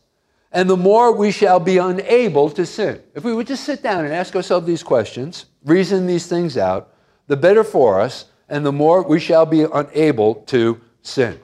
And 0.51 0.69
the 0.69 0.77
more 0.77 1.15
we 1.15 1.31
shall 1.31 1.59
be 1.59 1.79
unable 1.79 2.47
to 2.51 2.63
sin. 2.63 3.01
If 3.15 3.23
we 3.23 3.33
would 3.33 3.47
just 3.47 3.63
sit 3.63 3.81
down 3.81 4.05
and 4.05 4.13
ask 4.13 4.35
ourselves 4.35 4.67
these 4.67 4.83
questions, 4.83 5.47
reason 5.65 6.05
these 6.05 6.27
things 6.27 6.57
out, 6.57 6.93
the 7.25 7.37
better 7.37 7.63
for 7.63 7.99
us, 7.99 8.25
and 8.47 8.63
the 8.63 8.71
more 8.71 9.01
we 9.01 9.19
shall 9.19 9.47
be 9.47 9.63
unable 9.63 10.35
to 10.35 10.79
sin. 11.01 11.39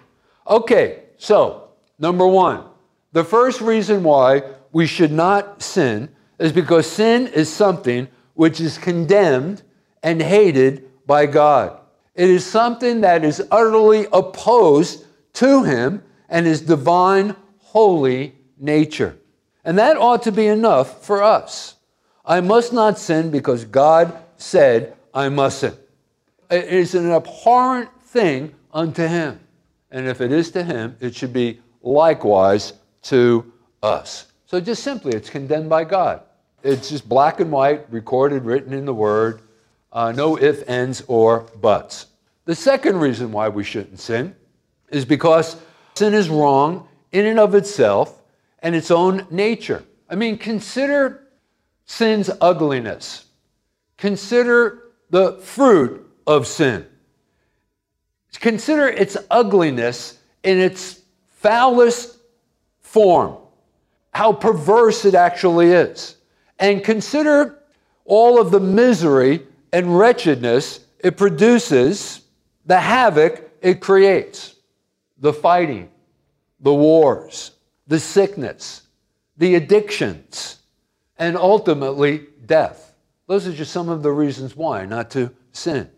Okay, 0.48 1.04
so 1.18 1.70
number 2.00 2.28
one, 2.28 2.64
the 3.12 3.24
first 3.24 3.62
reason 3.62 4.04
why 4.04 4.44
we 4.72 4.86
should 4.88 5.12
not 5.12 5.62
sin 5.62 6.10
is 6.40 6.52
because 6.52 6.86
sin 6.86 7.28
is 7.28 7.52
something 7.52 8.08
which 8.34 8.62
is 8.62 8.78
condemned 8.78 9.64
and 10.04 10.22
hated 10.22 10.90
by 11.08 11.26
God. 11.26 11.80
It 12.14 12.30
is 12.30 12.46
something 12.46 13.02
that 13.02 13.24
is 13.24 13.44
utterly 13.52 14.08
opposed 14.12 15.06
to 15.34 15.64
Him 15.64 16.04
and 16.30 16.46
His 16.46 16.62
divine, 16.62 17.36
holy 17.60 18.36
nature. 18.58 19.18
And 19.64 19.78
that 19.78 19.98
ought 19.98 20.24
to 20.24 20.32
be 20.32 20.48
enough 20.48 21.06
for 21.06 21.22
us. 21.24 21.76
I 22.26 22.42
must 22.42 22.74
not 22.74 22.98
sin 22.98 23.32
because 23.32 23.66
God 23.66 24.18
said 24.38 24.96
I 25.14 25.30
mustn't. 25.30 25.78
It 26.50 26.66
is 26.66 26.96
an 26.96 27.12
abhorrent 27.12 27.90
thing 28.04 28.54
unto 28.72 29.08
Him. 29.08 29.40
And 29.92 30.08
if 30.08 30.22
it 30.22 30.32
is 30.32 30.52
to 30.52 30.64
Him, 30.64 30.96
it 31.00 31.16
should 31.16 31.34
be 31.34 31.60
likewise 31.82 32.74
to 33.04 33.52
us. 33.82 34.32
So 34.46 34.60
just 34.60 34.84
simply, 34.84 35.14
it's 35.14 35.30
condemned 35.30 35.70
by 35.70 35.84
God. 35.84 36.22
It's 36.64 36.90
just 36.90 37.08
black 37.08 37.40
and 37.40 37.52
white, 37.52 37.92
recorded, 37.92 38.44
written 38.44 38.74
in 38.74 38.86
the 38.86 38.94
Word, 38.94 39.42
uh, 39.92 40.12
no 40.12 40.38
ifs, 40.38 40.64
ands, 40.64 41.04
or 41.08 41.42
buts. 41.62 42.08
The 42.46 42.56
second 42.56 42.98
reason 43.00 43.32
why 43.32 43.50
we 43.50 43.64
shouldn't 43.64 44.00
sin 44.00 44.36
is 44.90 45.06
because 45.06 45.58
sin 45.96 46.14
is 46.14 46.30
wrong 46.30 46.88
in 47.12 47.26
and 47.26 47.40
of 47.40 47.56
itself 47.56 48.22
and 48.60 48.76
its 48.76 48.92
own 48.92 49.28
nature. 49.30 49.84
I 50.10 50.16
mean, 50.16 50.38
consider 50.38 51.28
sin's 51.86 52.30
ugliness. 52.42 53.26
Consider 53.98 54.84
the 55.10 55.34
fruit 55.40 56.06
of 56.26 56.48
sin. 56.48 56.86
Consider 58.40 58.88
its 58.88 59.18
ugliness 59.30 60.20
in 60.44 60.60
its 60.60 61.02
foulest 61.38 62.18
form, 62.82 63.38
how 64.12 64.34
perverse 64.34 65.06
it 65.06 65.16
actually 65.16 65.72
is. 65.72 66.18
And 66.60 66.84
consider 66.84 67.60
all 68.06 68.40
of 68.40 68.52
the 68.52 68.60
misery 68.60 69.46
and 69.74 69.98
wretchedness 69.98 70.80
it 71.00 71.18
produces, 71.18 72.22
the 72.66 72.80
havoc 72.80 73.52
it 73.62 73.82
creates, 73.82 74.56
the 75.20 75.34
fighting, 75.34 75.90
the 76.60 76.74
wars, 76.74 77.52
the 77.88 78.00
sickness, 78.00 78.84
the 79.38 79.56
addictions, 79.56 80.60
and 81.20 81.38
ultimately 81.38 82.28
death. 82.46 82.94
Those 83.28 83.48
are 83.48 83.54
just 83.54 83.72
some 83.72 83.90
of 83.90 84.04
the 84.04 84.12
reasons 84.12 84.56
why 84.56 84.86
not 84.86 85.12
to 85.12 85.34
sin. 85.52 85.90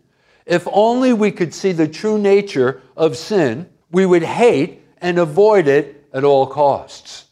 If 0.50 0.66
only 0.72 1.12
we 1.12 1.30
could 1.30 1.54
see 1.54 1.70
the 1.70 1.86
true 1.86 2.18
nature 2.18 2.82
of 2.96 3.16
sin, 3.16 3.70
we 3.92 4.04
would 4.04 4.24
hate 4.24 4.82
and 5.00 5.16
avoid 5.16 5.68
it 5.68 6.08
at 6.12 6.24
all 6.24 6.44
costs. 6.44 7.26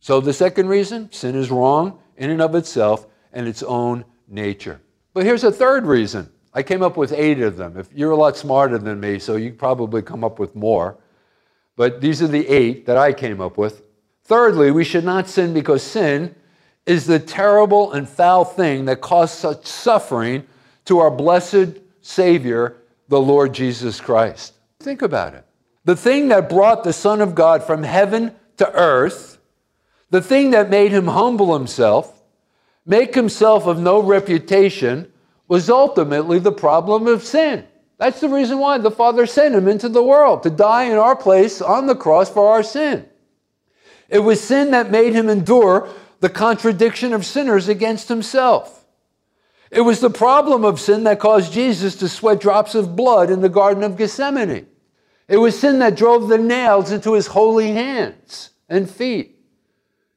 So, 0.00 0.20
the 0.20 0.34
second 0.34 0.68
reason 0.68 1.10
sin 1.12 1.34
is 1.34 1.50
wrong 1.50 1.98
in 2.18 2.28
and 2.28 2.42
of 2.42 2.54
itself 2.54 3.06
and 3.32 3.48
its 3.48 3.62
own 3.62 4.04
nature. 4.28 4.82
But 5.14 5.24
here's 5.24 5.44
a 5.44 5.50
third 5.50 5.86
reason. 5.86 6.30
I 6.52 6.62
came 6.62 6.82
up 6.82 6.98
with 6.98 7.10
eight 7.14 7.40
of 7.40 7.56
them. 7.56 7.78
If 7.78 7.90
you're 7.94 8.10
a 8.10 8.16
lot 8.16 8.36
smarter 8.36 8.76
than 8.76 9.00
me, 9.00 9.18
so 9.18 9.36
you 9.36 9.54
probably 9.54 10.02
come 10.02 10.22
up 10.22 10.38
with 10.38 10.54
more. 10.54 10.98
But 11.74 12.02
these 12.02 12.20
are 12.20 12.28
the 12.28 12.46
eight 12.48 12.84
that 12.84 12.98
I 12.98 13.14
came 13.14 13.40
up 13.40 13.56
with. 13.56 13.82
Thirdly, 14.24 14.70
we 14.72 14.84
should 14.84 15.04
not 15.04 15.26
sin 15.26 15.54
because 15.54 15.82
sin 15.82 16.34
is 16.84 17.06
the 17.06 17.18
terrible 17.18 17.92
and 17.92 18.06
foul 18.06 18.44
thing 18.44 18.84
that 18.84 19.00
caused 19.00 19.36
such 19.36 19.64
suffering 19.66 20.46
to 20.84 20.98
our 20.98 21.10
blessed 21.10 21.85
Savior, 22.06 22.76
the 23.08 23.20
Lord 23.20 23.52
Jesus 23.52 24.00
Christ. 24.00 24.54
Think 24.78 25.02
about 25.02 25.34
it. 25.34 25.44
The 25.84 25.96
thing 25.96 26.28
that 26.28 26.48
brought 26.48 26.84
the 26.84 26.92
Son 26.92 27.20
of 27.20 27.34
God 27.34 27.64
from 27.64 27.82
heaven 27.82 28.32
to 28.58 28.72
earth, 28.72 29.38
the 30.10 30.22
thing 30.22 30.52
that 30.52 30.70
made 30.70 30.92
him 30.92 31.08
humble 31.08 31.58
himself, 31.58 32.22
make 32.86 33.14
himself 33.14 33.66
of 33.66 33.80
no 33.80 34.00
reputation, 34.00 35.12
was 35.48 35.68
ultimately 35.68 36.38
the 36.38 36.52
problem 36.52 37.08
of 37.08 37.24
sin. 37.24 37.66
That's 37.98 38.20
the 38.20 38.28
reason 38.28 38.58
why 38.58 38.78
the 38.78 38.90
Father 38.90 39.26
sent 39.26 39.56
him 39.56 39.66
into 39.66 39.88
the 39.88 40.02
world 40.02 40.44
to 40.44 40.50
die 40.50 40.84
in 40.84 40.98
our 40.98 41.16
place 41.16 41.60
on 41.60 41.86
the 41.86 41.96
cross 41.96 42.30
for 42.30 42.52
our 42.52 42.62
sin. 42.62 43.04
It 44.08 44.20
was 44.20 44.40
sin 44.40 44.70
that 44.70 44.92
made 44.92 45.12
him 45.12 45.28
endure 45.28 45.88
the 46.20 46.28
contradiction 46.28 47.12
of 47.12 47.26
sinners 47.26 47.68
against 47.68 48.08
himself. 48.08 48.85
It 49.70 49.80
was 49.80 50.00
the 50.00 50.10
problem 50.10 50.64
of 50.64 50.80
sin 50.80 51.04
that 51.04 51.18
caused 51.18 51.52
Jesus 51.52 51.96
to 51.96 52.08
sweat 52.08 52.40
drops 52.40 52.74
of 52.74 52.96
blood 52.96 53.30
in 53.30 53.40
the 53.40 53.48
Garden 53.48 53.82
of 53.82 53.96
Gethsemane. 53.96 54.66
It 55.28 55.38
was 55.38 55.58
sin 55.58 55.80
that 55.80 55.96
drove 55.96 56.28
the 56.28 56.38
nails 56.38 56.92
into 56.92 57.14
his 57.14 57.26
holy 57.26 57.72
hands 57.72 58.50
and 58.68 58.88
feet. 58.88 59.40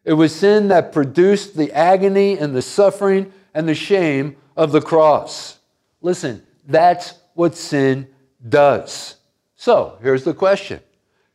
It 0.06 0.14
was 0.14 0.36
sin 0.36 0.68
that 0.68 0.92
produced 0.92 1.58
the 1.58 1.72
agony 1.72 2.38
and 2.38 2.56
the 2.56 2.62
suffering 2.62 3.34
and 3.54 3.68
the 3.68 3.76
shame 3.76 4.38
of 4.56 4.72
the 4.72 4.82
cross. 4.82 5.60
Listen, 6.02 6.46
that's 6.68 7.16
what 7.34 7.56
sin 7.56 8.08
does. 8.48 9.16
So 9.56 9.98
here's 10.02 10.24
the 10.24 10.34
question 10.34 10.80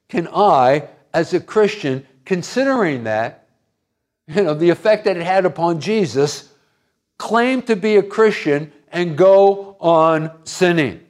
Can 0.09 0.29
I, 0.33 0.89
as 1.13 1.35
a 1.35 1.41
Christian, 1.41 2.07
considering 2.25 3.05
that, 3.05 3.49
you 4.27 4.43
know, 4.43 4.55
the 4.55 4.71
effect 4.71 5.05
that 5.05 5.17
it 5.17 5.25
had 5.25 5.45
upon 5.45 5.81
Jesus, 5.81 6.51
claim 7.19 7.63
to 7.63 7.77
be 7.77 7.97
a 7.97 8.03
Christian 8.03 8.73
and 8.93 9.17
go 9.17 9.77
on 9.81 10.31
sinning 10.45 11.01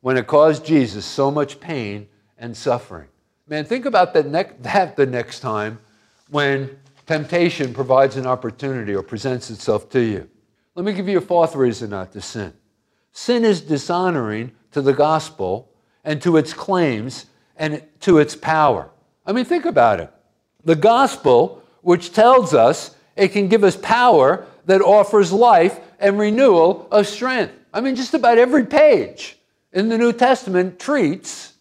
when 0.00 0.16
it 0.16 0.26
caused 0.26 0.64
Jesus 0.64 1.04
so 1.04 1.30
much 1.30 1.60
pain 1.60 2.08
and 2.38 2.56
suffering. 2.56 3.08
Man, 3.48 3.64
think 3.64 3.86
about 3.86 4.14
that, 4.14 4.26
ne- 4.26 4.52
that 4.60 4.96
the 4.96 5.06
next 5.06 5.40
time 5.40 5.78
when 6.30 6.78
temptation 7.06 7.74
provides 7.74 8.16
an 8.16 8.26
opportunity 8.26 8.94
or 8.94 9.02
presents 9.02 9.50
itself 9.50 9.88
to 9.90 10.00
you. 10.00 10.28
Let 10.76 10.84
me 10.84 10.92
give 10.92 11.08
you 11.08 11.18
a 11.18 11.20
fourth 11.20 11.56
reason 11.56 11.90
not 11.90 12.12
to 12.12 12.20
sin. 12.20 12.52
Sin 13.12 13.44
is 13.44 13.60
dishonoring 13.60 14.52
to 14.70 14.80
the 14.80 14.92
gospel 14.92 15.68
and 16.04 16.22
to 16.22 16.36
its 16.36 16.52
claims 16.52 17.26
and 17.56 17.82
to 18.00 18.18
its 18.18 18.36
power. 18.36 18.90
I 19.26 19.32
mean, 19.32 19.44
think 19.44 19.64
about 19.64 20.00
it. 20.00 20.10
The 20.64 20.76
gospel, 20.76 21.62
which 21.82 22.12
tells 22.12 22.54
us 22.54 22.94
it 23.16 23.28
can 23.28 23.48
give 23.48 23.64
us 23.64 23.76
power 23.76 24.46
that 24.66 24.80
offers 24.80 25.32
life 25.32 25.80
and 25.98 26.18
renewal 26.18 26.88
of 26.90 27.06
strength. 27.06 27.54
I 27.72 27.80
mean, 27.80 27.96
just 27.96 28.14
about 28.14 28.38
every 28.38 28.66
page 28.66 29.36
in 29.72 29.88
the 29.88 29.98
New 29.98 30.12
Testament 30.12 30.78
treats 30.78 31.54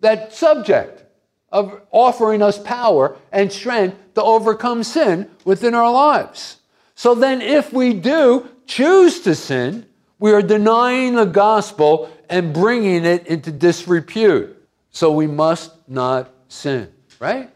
that 0.00 0.32
subject 0.32 1.04
of 1.50 1.80
offering 1.90 2.42
us 2.42 2.58
power 2.58 3.16
and 3.32 3.52
strength 3.52 3.96
to 4.14 4.22
overcome 4.22 4.82
sin 4.82 5.28
within 5.44 5.74
our 5.74 5.90
lives. 5.90 6.58
So 6.94 7.14
then, 7.14 7.40
if 7.40 7.72
we 7.72 7.94
do 7.94 8.48
choose 8.66 9.20
to 9.20 9.34
sin, 9.34 9.86
we 10.18 10.32
are 10.32 10.42
denying 10.42 11.14
the 11.14 11.24
gospel 11.24 12.10
and 12.28 12.52
bringing 12.52 13.04
it 13.04 13.26
into 13.26 13.50
disrepute. 13.50 14.56
So 14.90 15.10
we 15.10 15.26
must 15.26 15.72
not 15.88 16.30
sin, 16.48 16.92
right? 17.18 17.50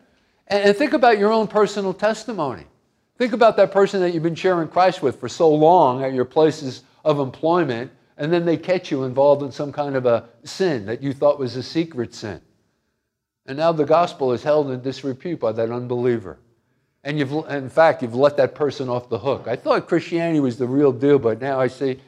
And, 0.48 0.76
think 0.76 0.92
about 0.92 1.18
your 1.18 1.30
own 1.32 1.46
personal 1.46 1.94
testimony. 1.94 2.64
Think 3.16 3.32
about 3.32 3.56
that 3.58 3.70
person 3.70 4.00
that 4.00 4.12
you've 4.12 4.22
been 4.22 4.34
sharing 4.34 4.68
Christ 4.68 5.02
with 5.02 5.20
for 5.20 5.28
so 5.28 5.48
long 5.48 6.02
at 6.02 6.12
your 6.12 6.24
places 6.24 6.82
of 7.04 7.20
employment, 7.20 7.92
and 8.16 8.32
then 8.32 8.44
they 8.44 8.56
catch 8.56 8.90
you 8.90 9.04
involved 9.04 9.42
in 9.42 9.52
some 9.52 9.72
kind 9.72 9.94
of 9.94 10.06
a 10.06 10.24
sin 10.42 10.86
that 10.86 11.02
you 11.02 11.12
thought 11.12 11.38
was 11.38 11.54
a 11.56 11.62
secret 11.62 12.14
sin. 12.14 12.40
And 13.46 13.58
now 13.58 13.72
the 13.72 13.84
gospel 13.84 14.32
is 14.32 14.42
held 14.42 14.70
in 14.70 14.80
disrepute 14.80 15.38
by 15.38 15.52
that 15.52 15.70
unbeliever. 15.70 16.38
And 17.04 17.18
you've, 17.18 17.32
in 17.50 17.68
fact, 17.68 18.02
you've 18.02 18.14
let 18.14 18.36
that 18.38 18.54
person 18.54 18.88
off 18.88 19.10
the 19.10 19.18
hook. 19.18 19.46
I 19.46 19.56
thought 19.56 19.86
Christianity 19.86 20.40
was 20.40 20.56
the 20.56 20.66
real 20.66 20.90
deal, 20.90 21.18
but 21.18 21.40
now 21.40 21.60
I 21.60 21.66
see 21.66 22.00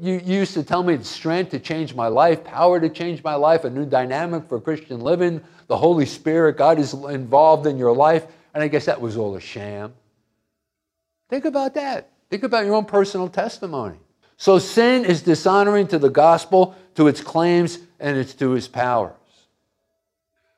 you, 0.00 0.20
used 0.24 0.54
to 0.54 0.62
tell 0.62 0.82
me 0.82 1.02
strength 1.02 1.50
to 1.52 1.58
change 1.58 1.94
my 1.94 2.08
life, 2.08 2.44
power 2.44 2.78
to 2.78 2.88
change 2.88 3.22
my 3.24 3.34
life, 3.34 3.64
a 3.64 3.70
new 3.70 3.86
dynamic 3.86 4.48
for 4.48 4.60
Christian 4.60 5.00
living, 5.00 5.40
the 5.66 5.76
Holy 5.76 6.06
Spirit, 6.06 6.56
God 6.56 6.78
is 6.78 6.92
involved 6.92 7.66
in 7.66 7.78
your 7.78 7.94
life. 7.94 8.26
And 8.54 8.62
I 8.62 8.68
guess 8.68 8.84
that 8.84 9.00
was 9.00 9.16
all 9.16 9.34
a 9.36 9.40
sham. 9.40 9.94
Think 11.32 11.46
about 11.46 11.72
that. 11.76 12.10
Think 12.28 12.42
about 12.42 12.66
your 12.66 12.74
own 12.74 12.84
personal 12.84 13.26
testimony. 13.26 13.96
So 14.36 14.58
sin 14.58 15.06
is 15.06 15.22
dishonoring 15.22 15.86
to 15.86 15.98
the 15.98 16.10
gospel, 16.10 16.76
to 16.94 17.08
its 17.08 17.22
claims, 17.22 17.78
and 17.98 18.18
it's 18.18 18.34
to 18.34 18.54
its 18.54 18.68
powers. 18.68 19.14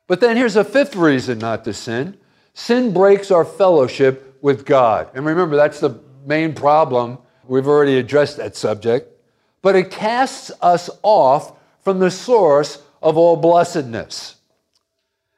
But 0.05 0.19
then 0.19 0.35
here's 0.35 0.57
a 0.57 0.65
fifth 0.65 0.97
reason 0.97 1.39
not 1.39 1.63
to 1.63 1.73
sin 1.73 2.17
sin 2.53 2.91
breaks 2.91 3.31
our 3.31 3.45
fellowship 3.45 4.37
with 4.41 4.65
God. 4.65 5.09
And 5.13 5.25
remember, 5.25 5.55
that's 5.55 5.79
the 5.79 6.01
main 6.25 6.53
problem. 6.53 7.19
We've 7.47 7.67
already 7.67 7.97
addressed 7.97 8.35
that 8.35 8.57
subject. 8.57 9.17
But 9.61 9.77
it 9.77 9.91
casts 9.91 10.51
us 10.61 10.89
off 11.03 11.57
from 11.83 11.99
the 11.99 12.11
source 12.11 12.83
of 13.01 13.15
all 13.15 13.37
blessedness. 13.37 14.35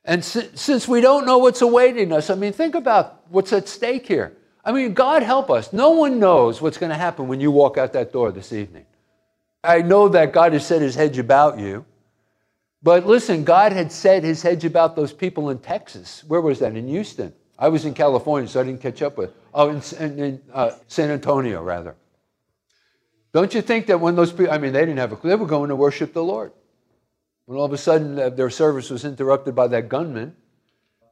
And 0.03 0.25
si- 0.25 0.49
since 0.55 0.87
we 0.87 0.99
don't 0.99 1.27
know 1.27 1.37
what's 1.37 1.61
awaiting 1.61 2.11
us, 2.11 2.31
I 2.31 2.35
mean, 2.35 2.53
think 2.53 2.73
about 2.73 3.21
what's 3.29 3.53
at 3.53 3.67
stake 3.67 4.07
here. 4.07 4.36
I 4.67 4.73
mean, 4.73 4.93
God 4.93 5.23
help 5.23 5.49
us. 5.49 5.71
No 5.71 5.91
one 5.91 6.19
knows 6.19 6.61
what's 6.61 6.77
going 6.77 6.89
to 6.89 6.97
happen 6.97 7.29
when 7.29 7.39
you 7.39 7.51
walk 7.51 7.77
out 7.77 7.93
that 7.93 8.11
door 8.11 8.33
this 8.33 8.51
evening. 8.51 8.85
I 9.63 9.81
know 9.81 10.09
that 10.09 10.33
God 10.33 10.51
has 10.51 10.67
set 10.67 10.81
his 10.81 10.93
hedge 10.93 11.17
about 11.17 11.57
you. 11.57 11.85
But 12.83 13.07
listen, 13.07 13.45
God 13.45 13.71
had 13.71 13.93
set 13.93 14.23
his 14.23 14.41
hedge 14.41 14.65
about 14.65 14.97
those 14.97 15.13
people 15.13 15.51
in 15.51 15.59
Texas. 15.59 16.21
Where 16.27 16.41
was 16.41 16.59
that? 16.59 16.75
In 16.75 16.85
Houston. 16.89 17.31
I 17.57 17.69
was 17.69 17.85
in 17.85 17.93
California, 17.93 18.49
so 18.49 18.59
I 18.59 18.65
didn't 18.65 18.81
catch 18.81 19.01
up 19.01 19.17
with. 19.17 19.31
Oh, 19.53 19.69
in, 19.69 19.81
in, 19.99 20.19
in 20.19 20.41
uh, 20.53 20.71
San 20.87 21.11
Antonio, 21.11 21.63
rather. 21.63 21.95
Don't 23.31 23.53
you 23.53 23.61
think 23.61 23.87
that 23.87 24.01
when 24.01 24.17
those 24.17 24.33
people, 24.33 24.51
I 24.51 24.57
mean, 24.57 24.73
they 24.73 24.81
didn't 24.81 24.97
have 24.97 25.13
a 25.13 25.15
clue, 25.15 25.29
they 25.29 25.35
were 25.37 25.45
going 25.45 25.69
to 25.69 25.77
worship 25.77 26.11
the 26.11 26.23
Lord. 26.23 26.51
When 27.45 27.57
all 27.57 27.63
of 27.63 27.71
a 27.71 27.77
sudden 27.77 28.19
uh, 28.19 28.29
their 28.31 28.49
service 28.49 28.89
was 28.89 29.05
interrupted 29.05 29.55
by 29.55 29.67
that 29.67 29.87
gunman, 29.87 30.35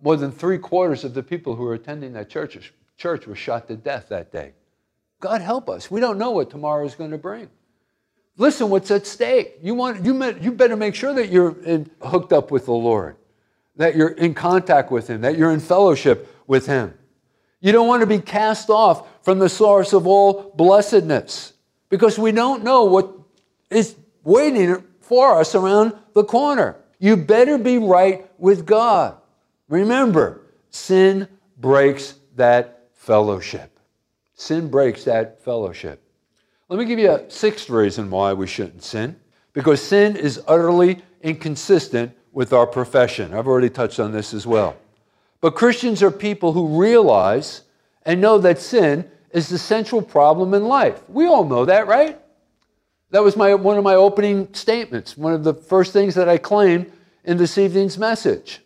more 0.02 0.18
than 0.18 0.34
three 0.34 0.58
quarters 0.58 1.06
of 1.06 1.14
the 1.14 1.24
people 1.24 1.56
who 1.56 1.64
were 1.64 1.74
attending 1.74 2.12
that 2.14 2.30
church, 2.30 2.74
church 2.98 3.28
was 3.28 3.38
shot 3.38 3.68
to 3.68 3.76
death 3.76 4.10
that 4.10 4.32
day. 4.32 4.54
God 5.20 5.42
help 5.42 5.70
us. 5.70 5.90
We 5.90 6.00
don't 6.00 6.18
know 6.18 6.32
what 6.32 6.50
tomorrow 6.50 6.86
is 6.86 6.96
going 6.96 7.12
to 7.12 7.18
bring. 7.18 7.50
Listen, 8.38 8.70
what's 8.70 8.92
at 8.92 9.08
stake? 9.08 9.60
You, 9.62 9.76
want, 9.76 10.04
you, 10.04 10.22
you 10.42 10.52
better 10.52 10.76
make 10.76 10.94
sure 10.94 11.14
that 11.14 11.30
you're 11.30 11.60
in, 11.64 11.90
hooked 12.02 12.34
up 12.34 12.52
with 12.52 12.66
the 12.66 12.74
Lord, 12.74 13.16
that 13.78 13.96
you're 13.96 14.10
in 14.10 14.34
contact 14.34 14.92
with 14.92 15.08
Him, 15.08 15.22
that 15.22 15.38
you're 15.38 15.52
in 15.52 15.62
fellowship 15.62 16.36
with 16.46 16.66
Him. 16.66 16.94
You 17.62 17.72
don't 17.72 17.88
want 17.88 18.02
to 18.02 18.08
be 18.08 18.20
cast 18.20 18.70
off 18.70 19.08
from 19.24 19.40
the 19.40 19.50
source 19.50 19.94
of 19.94 20.06
all 20.06 20.54
blessedness 20.56 21.54
because 21.90 22.20
we 22.20 22.32
don't 22.32 22.64
know 22.64 22.84
what 22.84 23.12
is 23.70 23.96
waiting 24.24 24.84
for 25.00 25.40
us 25.40 25.56
around 25.56 25.94
the 26.14 26.24
corner. 26.24 26.76
You 27.00 27.16
better 27.16 27.58
be 27.58 27.78
right 27.78 28.30
with 28.38 28.66
God. 28.66 29.18
Remember, 29.70 30.42
sin 30.70 31.28
breaks 31.58 32.16
that 32.36 32.85
fellowship. 33.06 33.80
Sin 34.34 34.68
breaks 34.68 35.04
that 35.04 35.44
fellowship. 35.44 36.02
Let 36.70 36.80
me 36.80 36.86
give 36.86 36.98
you 36.98 37.12
a 37.12 37.30
sixth 37.30 37.70
reason 37.70 38.10
why 38.10 38.34
we 38.34 38.48
shouldn't 38.48 38.84
sin. 38.84 39.16
Because 39.54 39.82
sin 39.82 40.16
is 40.16 40.42
utterly 40.48 41.04
inconsistent 41.22 42.12
with 42.32 42.52
our 42.52 42.66
profession. 42.66 43.34
I've 43.34 43.48
already 43.48 43.70
touched 43.70 44.00
on 44.00 44.12
this 44.12 44.34
as 44.34 44.48
well. 44.48 44.76
But 45.40 45.52
Christians 45.52 46.02
are 46.02 46.10
people 46.10 46.54
who 46.54 46.82
realize 46.82 47.62
and 48.08 48.20
know 48.20 48.40
that 48.40 48.60
sin 48.60 49.10
is 49.32 49.50
the 49.50 49.60
central 49.60 50.02
problem 50.02 50.56
in 50.56 50.66
life. 50.66 51.08
We 51.08 51.28
all 51.28 51.46
know 51.46 51.66
that, 51.66 51.86
right? 51.86 52.20
That 53.12 53.24
was 53.24 53.38
my, 53.38 53.54
one 53.54 53.78
of 53.78 53.84
my 53.84 53.96
opening 53.96 54.52
statements, 54.54 55.16
one 55.16 55.34
of 55.34 55.44
the 55.44 55.54
first 55.54 55.94
things 55.94 56.16
that 56.16 56.28
I 56.28 56.40
claimed 56.40 56.92
in 57.24 57.38
this 57.38 57.58
evening's 57.60 58.00
message. 58.00 58.62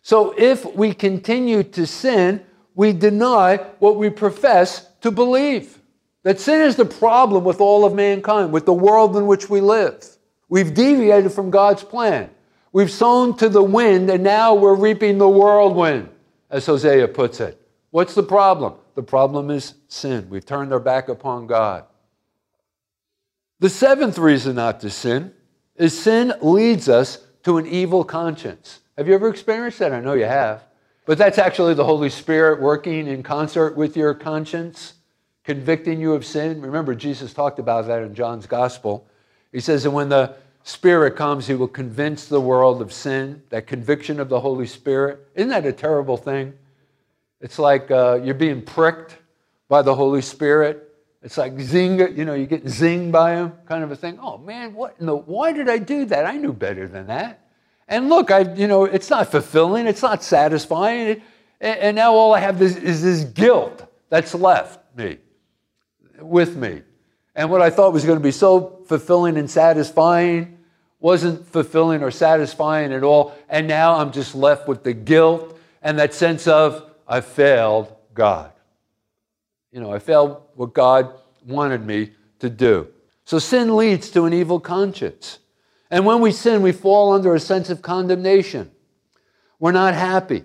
So 0.00 0.34
if 0.38 0.64
we 0.74 0.94
continue 0.94 1.62
to 1.62 1.86
sin, 1.86 2.44
we 2.74 2.92
deny 2.92 3.56
what 3.78 3.96
we 3.96 4.10
profess 4.10 4.88
to 5.00 5.10
believe. 5.10 5.78
That 6.22 6.40
sin 6.40 6.62
is 6.62 6.76
the 6.76 6.84
problem 6.84 7.44
with 7.44 7.60
all 7.60 7.84
of 7.84 7.94
mankind, 7.94 8.52
with 8.52 8.66
the 8.66 8.72
world 8.72 9.16
in 9.16 9.26
which 9.26 9.48
we 9.48 9.60
live. 9.60 10.04
We've 10.48 10.72
deviated 10.72 11.32
from 11.32 11.50
God's 11.50 11.84
plan. 11.84 12.30
We've 12.72 12.90
sown 12.90 13.36
to 13.36 13.48
the 13.48 13.62
wind, 13.62 14.10
and 14.10 14.24
now 14.24 14.54
we're 14.54 14.74
reaping 14.74 15.18
the 15.18 15.28
whirlwind, 15.28 16.08
as 16.50 16.66
Hosea 16.66 17.08
puts 17.08 17.40
it. 17.40 17.60
What's 17.90 18.14
the 18.14 18.22
problem? 18.22 18.74
The 18.94 19.02
problem 19.02 19.50
is 19.50 19.74
sin. 19.88 20.28
We've 20.28 20.44
turned 20.44 20.72
our 20.72 20.80
back 20.80 21.08
upon 21.08 21.46
God. 21.46 21.84
The 23.60 23.68
seventh 23.68 24.18
reason 24.18 24.56
not 24.56 24.80
to 24.80 24.90
sin 24.90 25.32
is 25.76 25.98
sin 25.98 26.32
leads 26.40 26.88
us 26.88 27.18
to 27.44 27.58
an 27.58 27.66
evil 27.66 28.02
conscience. 28.04 28.80
Have 28.96 29.08
you 29.08 29.14
ever 29.14 29.28
experienced 29.28 29.78
that? 29.78 29.92
I 29.92 30.00
know 30.00 30.14
you 30.14 30.24
have. 30.24 30.64
But 31.06 31.18
that's 31.18 31.38
actually 31.38 31.74
the 31.74 31.84
Holy 31.84 32.08
Spirit 32.08 32.60
working 32.60 33.06
in 33.06 33.22
concert 33.22 33.76
with 33.76 33.96
your 33.96 34.14
conscience 34.14 34.94
convicting 35.44 36.00
you 36.00 36.14
of 36.14 36.24
sin. 36.24 36.60
Remember, 36.62 36.94
Jesus 36.94 37.34
talked 37.34 37.58
about 37.58 37.86
that 37.86 38.02
in 38.02 38.14
John's 38.14 38.46
Gospel. 38.46 39.06
He 39.52 39.60
says 39.60 39.82
that 39.82 39.90
when 39.90 40.08
the 40.08 40.34
Spirit 40.62 41.14
comes, 41.14 41.46
He 41.46 41.54
will 41.54 41.68
convince 41.68 42.26
the 42.26 42.40
world 42.40 42.80
of 42.80 42.92
sin, 42.92 43.42
that 43.50 43.66
conviction 43.66 44.18
of 44.18 44.30
the 44.30 44.40
Holy 44.40 44.66
Spirit. 44.66 45.28
Isn't 45.34 45.50
that 45.50 45.66
a 45.66 45.72
terrible 45.72 46.16
thing? 46.16 46.54
It's 47.42 47.58
like 47.58 47.90
uh, 47.90 48.20
you're 48.22 48.34
being 48.34 48.62
pricked 48.62 49.18
by 49.68 49.82
the 49.82 49.94
Holy 49.94 50.22
Spirit. 50.22 50.90
It's 51.22 51.36
like 51.36 51.60
zing, 51.60 51.98
you 52.16 52.24
know, 52.24 52.32
you 52.32 52.46
get 52.46 52.64
zinged 52.64 53.12
by 53.12 53.34
Him, 53.34 53.52
kind 53.66 53.84
of 53.84 53.92
a 53.92 53.96
thing. 53.96 54.18
Oh 54.22 54.38
man, 54.38 54.72
what 54.72 54.96
in 54.98 55.06
the, 55.06 55.14
why 55.14 55.52
did 55.52 55.68
I 55.68 55.76
do 55.76 56.06
that? 56.06 56.24
I 56.24 56.38
knew 56.38 56.54
better 56.54 56.88
than 56.88 57.06
that. 57.08 57.43
And 57.88 58.08
look, 58.08 58.30
I, 58.30 58.40
you 58.54 58.66
know, 58.66 58.84
it's 58.84 59.10
not 59.10 59.30
fulfilling, 59.30 59.86
it's 59.86 60.02
not 60.02 60.22
satisfying. 60.22 61.22
and, 61.60 61.78
and 61.78 61.96
now 61.96 62.12
all 62.14 62.34
I 62.34 62.40
have 62.40 62.60
is, 62.62 62.76
is 62.76 63.02
this 63.02 63.24
guilt 63.24 63.86
that's 64.08 64.34
left 64.34 64.80
me 64.96 65.18
with 66.18 66.56
me. 66.56 66.82
And 67.34 67.50
what 67.50 67.60
I 67.60 67.70
thought 67.70 67.92
was 67.92 68.04
going 68.04 68.18
to 68.18 68.22
be 68.22 68.30
so 68.30 68.82
fulfilling 68.86 69.36
and 69.36 69.50
satisfying 69.50 70.58
wasn't 71.00 71.46
fulfilling 71.46 72.02
or 72.02 72.10
satisfying 72.10 72.92
at 72.92 73.02
all. 73.02 73.34
And 73.48 73.68
now 73.68 73.96
I'm 73.96 74.12
just 74.12 74.34
left 74.34 74.68
with 74.68 74.84
the 74.84 74.94
guilt 74.94 75.58
and 75.82 75.98
that 75.98 76.14
sense 76.14 76.46
of, 76.46 76.90
I 77.06 77.20
failed 77.20 77.94
God. 78.14 78.52
You 79.70 79.80
know, 79.80 79.92
I 79.92 79.98
failed 79.98 80.40
what 80.54 80.72
God 80.72 81.12
wanted 81.46 81.84
me 81.84 82.12
to 82.38 82.48
do. 82.48 82.88
So 83.24 83.38
sin 83.38 83.76
leads 83.76 84.10
to 84.10 84.24
an 84.24 84.32
evil 84.32 84.60
conscience. 84.60 85.40
And 85.90 86.06
when 86.06 86.20
we 86.20 86.32
sin, 86.32 86.62
we 86.62 86.72
fall 86.72 87.12
under 87.12 87.34
a 87.34 87.40
sense 87.40 87.70
of 87.70 87.82
condemnation. 87.82 88.70
We're 89.58 89.72
not 89.72 89.94
happy. 89.94 90.44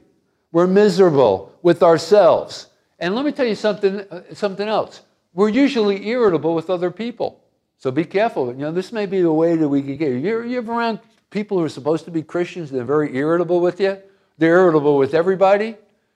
We're 0.51 0.67
miserable 0.67 1.57
with 1.61 1.83
ourselves. 1.83 2.67
And 2.99 3.15
let 3.15 3.25
me 3.25 3.31
tell 3.31 3.45
you 3.45 3.55
something, 3.55 4.01
uh, 4.01 4.33
something 4.33 4.67
else 4.67 5.01
we're 5.33 5.49
usually 5.49 6.07
irritable 6.07 6.55
with 6.55 6.69
other 6.69 6.91
people. 6.91 7.41
So 7.77 7.91
be 7.91 8.03
careful. 8.03 8.47
You 8.47 8.59
know, 8.59 8.71
this 8.71 8.91
may 8.91 9.05
be 9.05 9.21
the 9.21 9.31
way 9.31 9.55
that 9.55 9.69
we 9.69 9.81
can 9.81 9.95
get. 9.95 10.21
You're, 10.21 10.45
you're 10.45 10.63
around 10.63 10.99
people 11.29 11.57
who 11.57 11.63
are 11.63 11.69
supposed 11.69 12.05
to 12.05 12.11
be 12.11 12.21
Christians, 12.21 12.71
they're 12.71 12.83
very 12.83 13.15
irritable 13.15 13.61
with 13.61 13.79
you. 13.79 13.97
They're 14.37 14.57
irritable 14.57 14.97
with 14.97 15.13
everybody. 15.13 15.75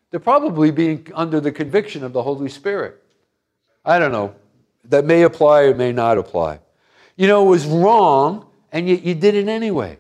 They're 0.09 0.19
probably 0.19 0.71
being 0.71 1.07
under 1.13 1.39
the 1.39 1.51
conviction 1.51 2.03
of 2.03 2.13
the 2.13 2.23
Holy 2.23 2.49
Spirit. 2.49 3.01
I 3.85 3.99
don't 3.99 4.11
know. 4.11 4.35
That 4.85 5.05
may 5.05 5.23
apply 5.23 5.63
or 5.63 5.75
may 5.75 5.91
not 5.91 6.17
apply. 6.17 6.59
You 7.15 7.27
know, 7.27 7.45
it 7.45 7.49
was 7.49 7.65
wrong, 7.65 8.45
and 8.73 8.89
yet 8.89 9.03
you 9.03 9.15
did 9.15 9.35
it 9.35 9.47
anyway. 9.47 9.97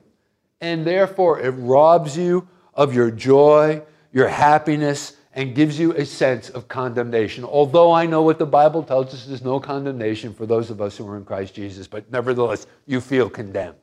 And 0.59 0.85
therefore, 0.85 1.39
it 1.39 1.51
robs 1.51 2.17
you 2.17 2.47
of 2.73 2.93
your 2.93 3.11
joy, 3.11 3.81
your 4.11 4.27
happiness, 4.27 5.15
and 5.35 5.55
gives 5.55 5.79
you 5.79 5.93
a 5.93 6.05
sense 6.05 6.49
of 6.49 6.67
condemnation. 6.67 7.43
Although 7.43 7.91
I 7.91 8.05
know 8.05 8.21
what 8.23 8.39
the 8.39 8.45
Bible 8.45 8.83
tells 8.83 9.13
us, 9.13 9.25
there's 9.25 9.43
no 9.43 9.59
condemnation 9.59 10.33
for 10.33 10.45
those 10.45 10.69
of 10.69 10.81
us 10.81 10.97
who 10.97 11.07
are 11.07 11.17
in 11.17 11.25
Christ 11.25 11.53
Jesus, 11.53 11.87
but 11.87 12.11
nevertheless, 12.11 12.67
you 12.85 12.99
feel 12.99 13.29
condemned. 13.29 13.77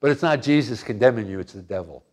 But 0.00 0.10
it's 0.10 0.22
not 0.22 0.42
Jesus 0.42 0.82
condemning 0.82 1.26
you, 1.26 1.40
it's 1.40 1.52
the 1.52 1.62
devil. 1.62 2.04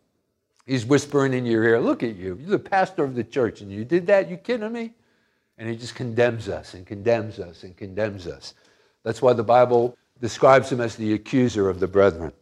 He's 0.65 0.85
whispering 0.85 1.33
in 1.33 1.45
your 1.45 1.63
ear, 1.63 1.79
Look 1.79 2.03
at 2.03 2.15
you. 2.15 2.37
You're 2.39 2.49
the 2.49 2.59
pastor 2.59 3.03
of 3.03 3.15
the 3.15 3.23
church, 3.23 3.61
and 3.61 3.71
you 3.71 3.85
did 3.85 4.05
that? 4.07 4.29
You 4.29 4.37
kidding 4.37 4.71
me? 4.71 4.93
And 5.57 5.69
he 5.69 5.75
just 5.75 5.95
condemns 5.95 6.49
us 6.49 6.73
and 6.73 6.85
condemns 6.85 7.39
us 7.39 7.63
and 7.63 7.75
condemns 7.75 8.27
us. 8.27 8.53
That's 9.03 9.21
why 9.21 9.33
the 9.33 9.43
Bible 9.43 9.97
describes 10.21 10.71
him 10.71 10.81
as 10.81 10.95
the 10.95 11.13
accuser 11.13 11.69
of 11.69 11.79
the 11.79 11.87
brethren. 11.87 12.33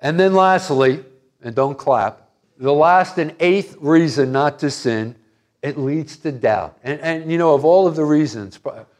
And 0.00 0.18
then, 0.18 0.34
lastly, 0.34 1.04
and 1.42 1.54
don't 1.54 1.78
clap, 1.78 2.28
the 2.56 2.72
last 2.72 3.18
and 3.18 3.34
eighth 3.40 3.76
reason 3.80 4.32
not 4.32 4.58
to 4.60 4.70
sin, 4.70 5.16
it 5.62 5.78
leads 5.78 6.16
to 6.18 6.32
doubt. 6.32 6.78
And, 6.84 7.00
and 7.00 7.30
you 7.30 7.38
know, 7.38 7.54
of 7.54 7.64
all 7.64 7.86
of 7.86 7.96
the 7.96 8.04
reasons, 8.04 8.58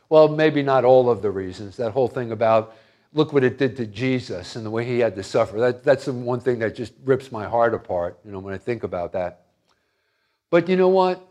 well, 0.08 0.28
maybe 0.28 0.62
not 0.62 0.84
all 0.84 1.10
of 1.10 1.22
the 1.22 1.30
reasons, 1.30 1.76
that 1.76 1.92
whole 1.92 2.08
thing 2.08 2.32
about 2.32 2.76
look 3.14 3.32
what 3.32 3.44
it 3.44 3.58
did 3.58 3.76
to 3.76 3.86
Jesus 3.86 4.56
and 4.56 4.66
the 4.66 4.70
way 4.70 4.84
he 4.84 4.98
had 4.98 5.14
to 5.14 5.22
suffer. 5.22 5.58
That, 5.60 5.84
that's 5.84 6.06
the 6.06 6.12
one 6.12 6.40
thing 6.40 6.58
that 6.58 6.74
just 6.74 6.92
rips 7.04 7.30
my 7.30 7.46
heart 7.46 7.72
apart, 7.72 8.18
you 8.24 8.32
know, 8.32 8.40
when 8.40 8.52
I 8.52 8.58
think 8.58 8.82
about 8.82 9.12
that. 9.12 9.42
But 10.50 10.68
you 10.68 10.76
know 10.76 10.88
what? 10.88 11.26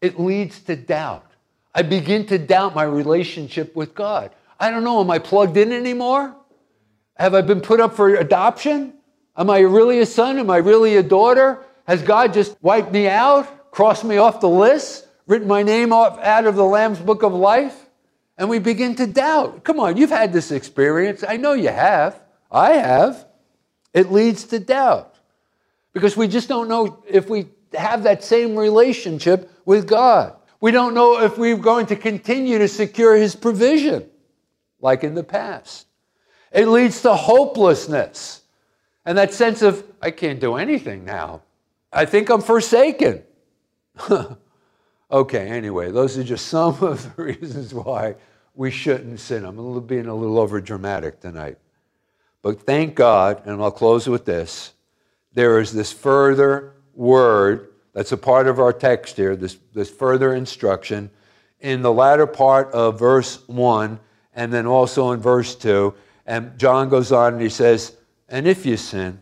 It 0.00 0.18
leads 0.18 0.60
to 0.62 0.76
doubt. 0.76 1.30
I 1.74 1.82
begin 1.82 2.26
to 2.26 2.38
doubt 2.38 2.74
my 2.74 2.82
relationship 2.82 3.74
with 3.76 3.94
God. 3.94 4.32
I 4.60 4.70
don't 4.70 4.84
know, 4.84 5.00
am 5.00 5.10
I 5.10 5.18
plugged 5.18 5.56
in 5.56 5.72
anymore? 5.72 6.34
Have 7.14 7.34
I 7.34 7.42
been 7.42 7.60
put 7.60 7.80
up 7.80 7.94
for 7.94 8.14
adoption? 8.14 8.94
Am 9.36 9.50
I 9.50 9.60
really 9.60 10.00
a 10.00 10.06
son? 10.06 10.38
Am 10.38 10.50
I 10.50 10.56
really 10.58 10.96
a 10.96 11.02
daughter? 11.02 11.64
Has 11.86 12.02
God 12.02 12.34
just 12.34 12.56
wiped 12.60 12.92
me 12.92 13.08
out, 13.08 13.70
crossed 13.70 14.04
me 14.04 14.16
off 14.16 14.40
the 14.40 14.48
list, 14.48 15.06
written 15.26 15.46
my 15.46 15.62
name 15.62 15.92
off 15.92 16.18
out 16.18 16.46
of 16.46 16.56
the 16.56 16.64
Lamb's 16.64 16.98
book 16.98 17.22
of 17.22 17.32
life? 17.32 17.86
And 18.36 18.48
we 18.48 18.58
begin 18.58 18.94
to 18.96 19.06
doubt. 19.06 19.64
Come 19.64 19.80
on, 19.80 19.96
you've 19.96 20.10
had 20.10 20.32
this 20.32 20.50
experience. 20.50 21.24
I 21.26 21.36
know 21.36 21.52
you 21.52 21.70
have. 21.70 22.20
I 22.50 22.74
have. 22.74 23.26
It 23.92 24.12
leads 24.12 24.44
to 24.44 24.58
doubt 24.58 25.16
because 25.92 26.16
we 26.16 26.28
just 26.28 26.48
don't 26.48 26.68
know 26.68 27.02
if 27.08 27.28
we 27.28 27.46
have 27.74 28.04
that 28.04 28.22
same 28.22 28.56
relationship 28.56 29.50
with 29.64 29.86
God. 29.86 30.36
We 30.60 30.70
don't 30.70 30.94
know 30.94 31.20
if 31.20 31.38
we're 31.38 31.56
going 31.56 31.86
to 31.86 31.96
continue 31.96 32.58
to 32.58 32.68
secure 32.68 33.16
His 33.16 33.34
provision 33.34 34.08
like 34.80 35.04
in 35.04 35.14
the 35.14 35.24
past. 35.24 35.86
It 36.52 36.66
leads 36.66 37.02
to 37.02 37.14
hopelessness 37.14 38.42
and 39.08 39.16
that 39.16 39.32
sense 39.32 39.62
of, 39.62 39.84
I 40.02 40.10
can't 40.10 40.38
do 40.38 40.56
anything 40.56 41.06
now. 41.06 41.40
I 41.90 42.04
think 42.04 42.28
I'm 42.28 42.42
forsaken. 42.42 43.22
okay, 45.10 45.48
anyway, 45.48 45.90
those 45.90 46.18
are 46.18 46.24
just 46.24 46.48
some 46.48 46.74
of 46.82 47.16
the 47.16 47.22
reasons 47.22 47.72
why 47.72 48.16
we 48.54 48.70
shouldn't 48.70 49.18
sin. 49.18 49.46
I'm 49.46 49.56
a 49.56 49.62
little, 49.62 49.80
being 49.80 50.08
a 50.08 50.14
little 50.14 50.38
over 50.38 50.60
dramatic 50.60 51.20
tonight. 51.20 51.56
But 52.42 52.60
thank 52.66 52.96
God, 52.96 53.40
and 53.46 53.62
I'll 53.62 53.70
close 53.70 54.06
with 54.06 54.26
this 54.26 54.74
there 55.32 55.58
is 55.58 55.72
this 55.72 55.90
further 55.90 56.74
word 56.92 57.72
that's 57.94 58.12
a 58.12 58.16
part 58.18 58.46
of 58.46 58.60
our 58.60 58.74
text 58.74 59.16
here, 59.16 59.36
this, 59.36 59.56
this 59.72 59.88
further 59.88 60.34
instruction 60.34 61.08
in 61.60 61.80
the 61.80 61.92
latter 61.94 62.26
part 62.26 62.70
of 62.72 62.98
verse 62.98 63.42
1 63.48 63.98
and 64.38 64.52
then 64.52 64.66
also 64.66 65.10
in 65.10 65.20
verse 65.20 65.56
2. 65.56 65.92
And 66.24 66.56
John 66.58 66.88
goes 66.88 67.10
on 67.10 67.32
and 67.34 67.42
he 67.42 67.48
says, 67.48 67.96
And 68.28 68.46
if 68.46 68.64
you 68.64 68.76
sin, 68.76 69.18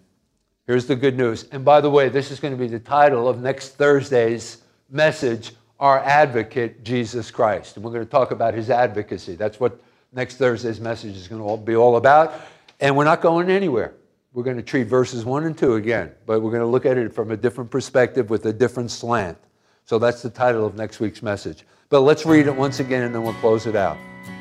here's 0.67 0.85
the 0.85 0.95
good 0.95 1.17
news. 1.17 1.47
And 1.51 1.65
by 1.65 1.81
the 1.81 1.89
way, 1.89 2.11
this 2.11 2.31
is 2.31 2.39
going 2.39 2.53
to 2.53 2.59
be 2.59 2.69
the 2.69 2.79
title 2.79 3.27
of 3.27 3.41
next 3.41 3.77
Thursday's 3.77 4.59
message 4.91 5.53
Our 5.81 6.01
Advocate, 6.01 6.85
Jesus 6.85 7.31
Christ. 7.31 7.77
And 7.77 7.85
we're 7.85 7.93
going 7.93 8.05
to 8.05 8.11
talk 8.11 8.31
about 8.31 8.53
his 8.53 8.69
advocacy. 8.69 9.37
That's 9.37 9.59
what 9.59 9.81
next 10.13 10.37
Thursday's 10.37 10.81
message 10.81 11.17
is 11.17 11.29
going 11.29 11.43
to 11.43 11.65
be 11.65 11.75
all 11.75 11.97
about. 11.97 12.35
And 12.79 12.95
we're 12.95 13.05
not 13.05 13.23
going 13.23 13.49
anywhere. 13.49 13.95
We're 14.35 14.45
going 14.45 14.59
to 14.59 14.63
treat 14.63 14.87
verses 14.87 15.25
1 15.25 15.45
and 15.45 15.57
2 15.57 15.77
again, 15.77 16.13
but 16.27 16.43
we're 16.43 16.51
going 16.51 16.61
to 16.61 16.67
look 16.67 16.85
at 16.85 16.99
it 16.99 17.15
from 17.15 17.31
a 17.31 17.39
different 17.39 17.71
perspective 17.71 18.29
with 18.29 18.45
a 18.45 18.53
different 18.53 18.91
slant. 18.91 19.39
So 19.87 19.99
that's 19.99 20.21
the 20.21 20.29
title 20.29 20.67
of 20.67 20.75
next 20.75 21.01
week's 21.01 21.23
message. 21.23 21.65
But 21.89 22.01
let's 22.01 22.27
read 22.27 22.49
it 22.49 22.55
once 22.55 22.81
again 22.81 23.05
and 23.05 23.15
then 23.15 23.23
we'll 23.23 23.33
close 23.35 23.65
it 23.67 23.77
out. 23.77 23.97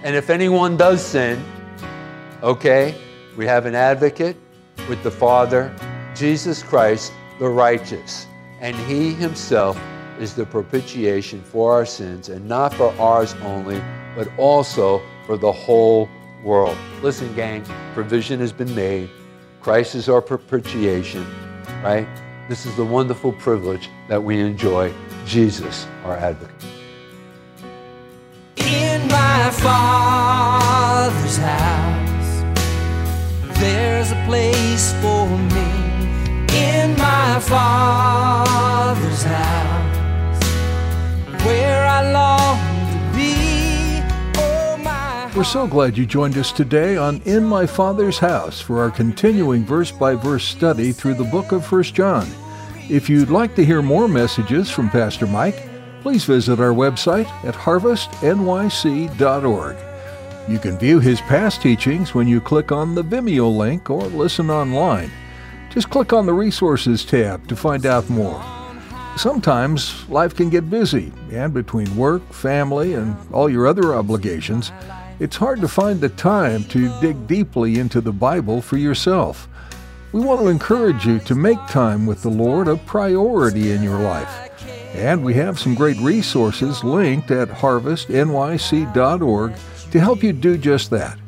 And 0.06 0.16
if 0.16 0.30
anyone 0.30 0.78
does 0.78 1.04
sin, 1.04 1.44
okay, 2.44 2.94
we 3.36 3.48
have 3.48 3.66
an 3.66 3.74
advocate 3.74 4.38
with 4.88 5.02
the 5.02 5.10
Father, 5.10 5.76
Jesus 6.14 6.62
Christ, 6.62 7.12
the 7.40 7.50
righteous. 7.50 8.28
And 8.62 8.76
he 8.76 9.16
himself 9.16 9.82
is 10.20 10.36
the 10.36 10.46
propitiation 10.46 11.42
for 11.42 11.74
our 11.74 11.88
sins, 11.88 12.30
and 12.30 12.48
not 12.48 12.72
for 12.76 12.94
ours 13.00 13.34
only, 13.42 13.82
but 14.16 14.30
also 14.38 15.02
for 15.26 15.38
the 15.38 15.52
whole 15.52 16.08
world. 16.44 16.78
Listen, 17.02 17.34
gang, 17.34 17.66
provision 17.96 18.40
has 18.42 18.54
been 18.54 18.76
made. 18.76 19.10
Christ 19.60 19.96
is 19.96 20.08
our 20.08 20.22
propitiation, 20.22 21.26
right? 21.84 22.08
This 22.48 22.68
is 22.68 22.76
the 22.76 22.86
wonderful 22.86 23.34
privilege 23.34 23.90
that 24.08 24.24
we 24.24 24.40
enjoy. 24.40 24.94
Jesus, 25.26 25.88
our 26.04 26.16
advocate. 26.16 26.75
Father's 29.62 31.38
house, 31.38 32.44
there's 33.60 34.12
a 34.12 34.24
place 34.26 34.94
for 35.02 35.28
me. 35.28 35.72
In 36.58 36.96
my 36.98 37.40
father's 37.40 39.24
house, 39.24 40.44
where 41.44 41.86
I 41.86 42.12
long 42.12 42.60
to 42.92 43.00
be. 43.18 44.02
Oh, 44.38 44.78
my 44.84 45.32
We're 45.36 45.44
so 45.44 45.68
glad 45.68 45.98
you 45.98 46.06
joined 46.06 46.38
us 46.38 46.52
today 46.52 46.98
on 46.98 47.22
In 47.26 47.44
My 47.44 47.66
Father's 47.66 48.20
House 48.20 48.62
for 48.62 48.82
our 48.82 48.92
continuing 48.92 49.66
verse 49.66 49.92
by 49.92 50.16
verse 50.16 50.46
study 50.46 50.92
through 50.92 51.16
the 51.16 51.24
book 51.26 51.52
of 51.52 51.70
1 51.72 51.84
John. 51.84 52.28
If 52.90 53.10
you'd 53.10 53.30
like 53.30 53.56
to 53.56 53.66
hear 53.66 53.82
more 53.82 54.08
messages 54.08 54.70
from 54.70 54.90
Pastor 54.90 55.26
Mike, 55.28 55.75
please 56.06 56.24
visit 56.24 56.60
our 56.60 56.72
website 56.72 57.26
at 57.44 57.56
harvestnyc.org. 57.56 59.76
You 60.48 60.60
can 60.60 60.78
view 60.78 61.00
his 61.00 61.20
past 61.22 61.64
teachings 61.64 62.14
when 62.14 62.28
you 62.28 62.40
click 62.40 62.72
on 62.72 62.94
the 62.94 63.04
Vimeo 63.04 63.58
link 63.58 63.90
or 63.90 64.04
listen 64.04 64.52
online. 64.52 65.10
Just 65.72 65.90
click 65.90 66.14
on 66.14 66.28
the 66.28 66.34
Resources 66.34 67.04
tab 67.04 67.48
to 67.48 67.56
find 67.56 67.88
out 67.88 68.08
more. 68.08 68.40
Sometimes 69.18 70.08
life 70.08 70.36
can 70.36 70.52
get 70.52 70.70
busy, 70.70 71.12
and 71.32 71.56
between 71.56 71.98
work, 71.98 72.22
family, 72.32 72.94
and 72.94 73.18
all 73.34 73.50
your 73.50 73.66
other 73.66 73.96
obligations, 73.96 74.72
it's 75.20 75.36
hard 75.36 75.60
to 75.62 75.68
find 75.68 76.00
the 76.00 76.10
time 76.10 76.66
to 76.66 77.02
dig 77.02 77.26
deeply 77.26 77.80
into 77.80 78.00
the 78.00 78.14
Bible 78.14 78.62
for 78.62 78.78
yourself. 78.78 79.48
We 80.12 80.22
want 80.22 80.42
to 80.42 80.50
encourage 80.50 81.08
you 81.08 81.18
to 81.22 81.34
make 81.34 81.58
time 81.66 82.06
with 82.06 82.22
the 82.22 82.30
Lord 82.30 82.68
a 82.68 82.76
priority 82.76 83.72
in 83.72 83.82
your 83.82 83.98
life. 83.98 84.55
And 84.96 85.24
we 85.24 85.34
have 85.34 85.60
some 85.60 85.76
great 85.76 85.98
resources 85.98 86.84
linked 86.84 87.30
at 87.30 87.50
harvestnyc.org 87.50 89.54
to 89.92 90.00
help 90.00 90.24
you 90.24 90.34
do 90.34 90.58
just 90.58 90.90
that. 90.92 91.20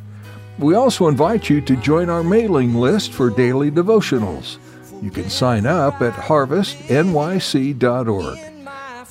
We 0.58 0.74
also 0.74 1.08
invite 1.08 1.50
you 1.50 1.62
to 1.62 1.76
join 1.76 2.10
our 2.10 2.24
mailing 2.24 2.74
list 2.74 3.12
for 3.12 3.30
daily 3.30 3.70
devotionals. 3.70 4.58
You 5.02 5.12
can 5.12 5.30
sign 5.30 5.66
up 5.66 6.02
at 6.02 6.14
harvestnyc.org. 6.14 8.40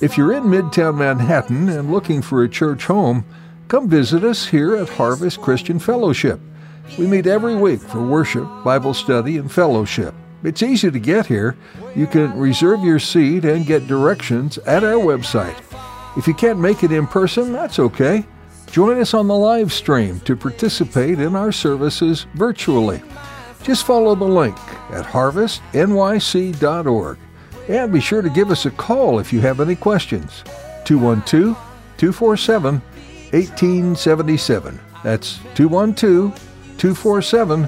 If 0.01 0.17
you're 0.17 0.33
in 0.33 0.43
Midtown 0.43 0.97
Manhattan 0.97 1.69
and 1.69 1.91
looking 1.91 2.21
for 2.21 2.43
a 2.43 2.49
church 2.49 2.85
home, 2.85 3.25
come 3.67 3.87
visit 3.87 4.23
us 4.23 4.47
here 4.47 4.75
at 4.75 4.89
Harvest 4.89 5.39
Christian 5.39 5.79
Fellowship. 5.79 6.39
We 6.97 7.07
meet 7.07 7.27
every 7.27 7.55
week 7.55 7.79
for 7.79 8.03
worship, 8.03 8.47
Bible 8.63 8.93
study, 8.93 9.37
and 9.37 9.51
fellowship. 9.51 10.13
It's 10.43 10.61
easy 10.61 10.91
to 10.91 10.99
get 10.99 11.25
here. 11.25 11.55
You 11.95 12.07
can 12.07 12.37
reserve 12.37 12.83
your 12.83 12.99
seat 12.99 13.45
and 13.45 13.65
get 13.65 13.87
directions 13.87 14.57
at 14.59 14.83
our 14.83 14.93
website. 14.93 15.57
If 16.17 16.27
you 16.27 16.33
can't 16.33 16.59
make 16.59 16.83
it 16.83 16.91
in 16.91 17.07
person, 17.07 17.53
that's 17.53 17.79
okay. 17.79 18.25
Join 18.71 18.99
us 18.99 19.13
on 19.13 19.27
the 19.27 19.35
live 19.35 19.71
stream 19.71 20.19
to 20.21 20.35
participate 20.35 21.19
in 21.19 21.35
our 21.35 21.51
services 21.51 22.25
virtually. 22.35 23.01
Just 23.63 23.85
follow 23.85 24.15
the 24.15 24.25
link 24.25 24.57
at 24.91 25.05
harvestnyc.org 25.05 27.17
and 27.67 27.91
be 27.91 27.99
sure 27.99 28.21
to 28.21 28.29
give 28.29 28.51
us 28.51 28.65
a 28.65 28.71
call 28.71 29.19
if 29.19 29.33
you 29.33 29.41
have 29.41 29.59
any 29.59 29.75
questions. 29.75 30.43
212 30.85 31.57
247 31.97 32.81
1877. 33.31 34.79
That's 35.03 35.39
212 35.55 36.33
247 36.77 37.61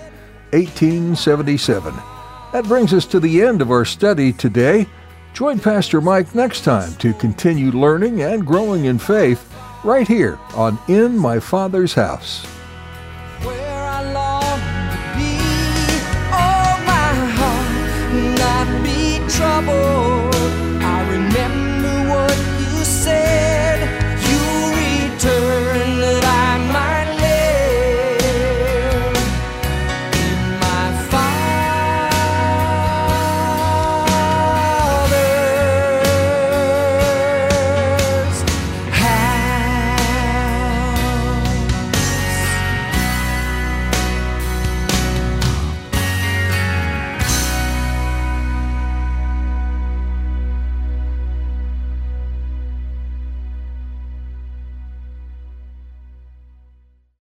1877. 0.51 2.18
That 2.51 2.65
brings 2.65 2.93
us 2.93 3.05
to 3.07 3.19
the 3.19 3.43
end 3.43 3.61
of 3.61 3.69
our 3.69 3.85
study 3.85 4.33
today. 4.33 4.87
Join 5.33 5.59
Pastor 5.59 6.01
Mike 6.01 6.33
next 6.33 6.61
time 6.63 6.93
to 6.95 7.13
continue 7.13 7.71
learning 7.71 8.23
and 8.23 8.45
growing 8.45 8.85
in 8.85 8.97
faith 8.97 9.53
right 9.83 10.07
here 10.07 10.39
on 10.55 10.79
In 10.87 11.15
My 11.15 11.39
Father's 11.39 11.93
House. 11.93 12.43
Where 13.43 13.69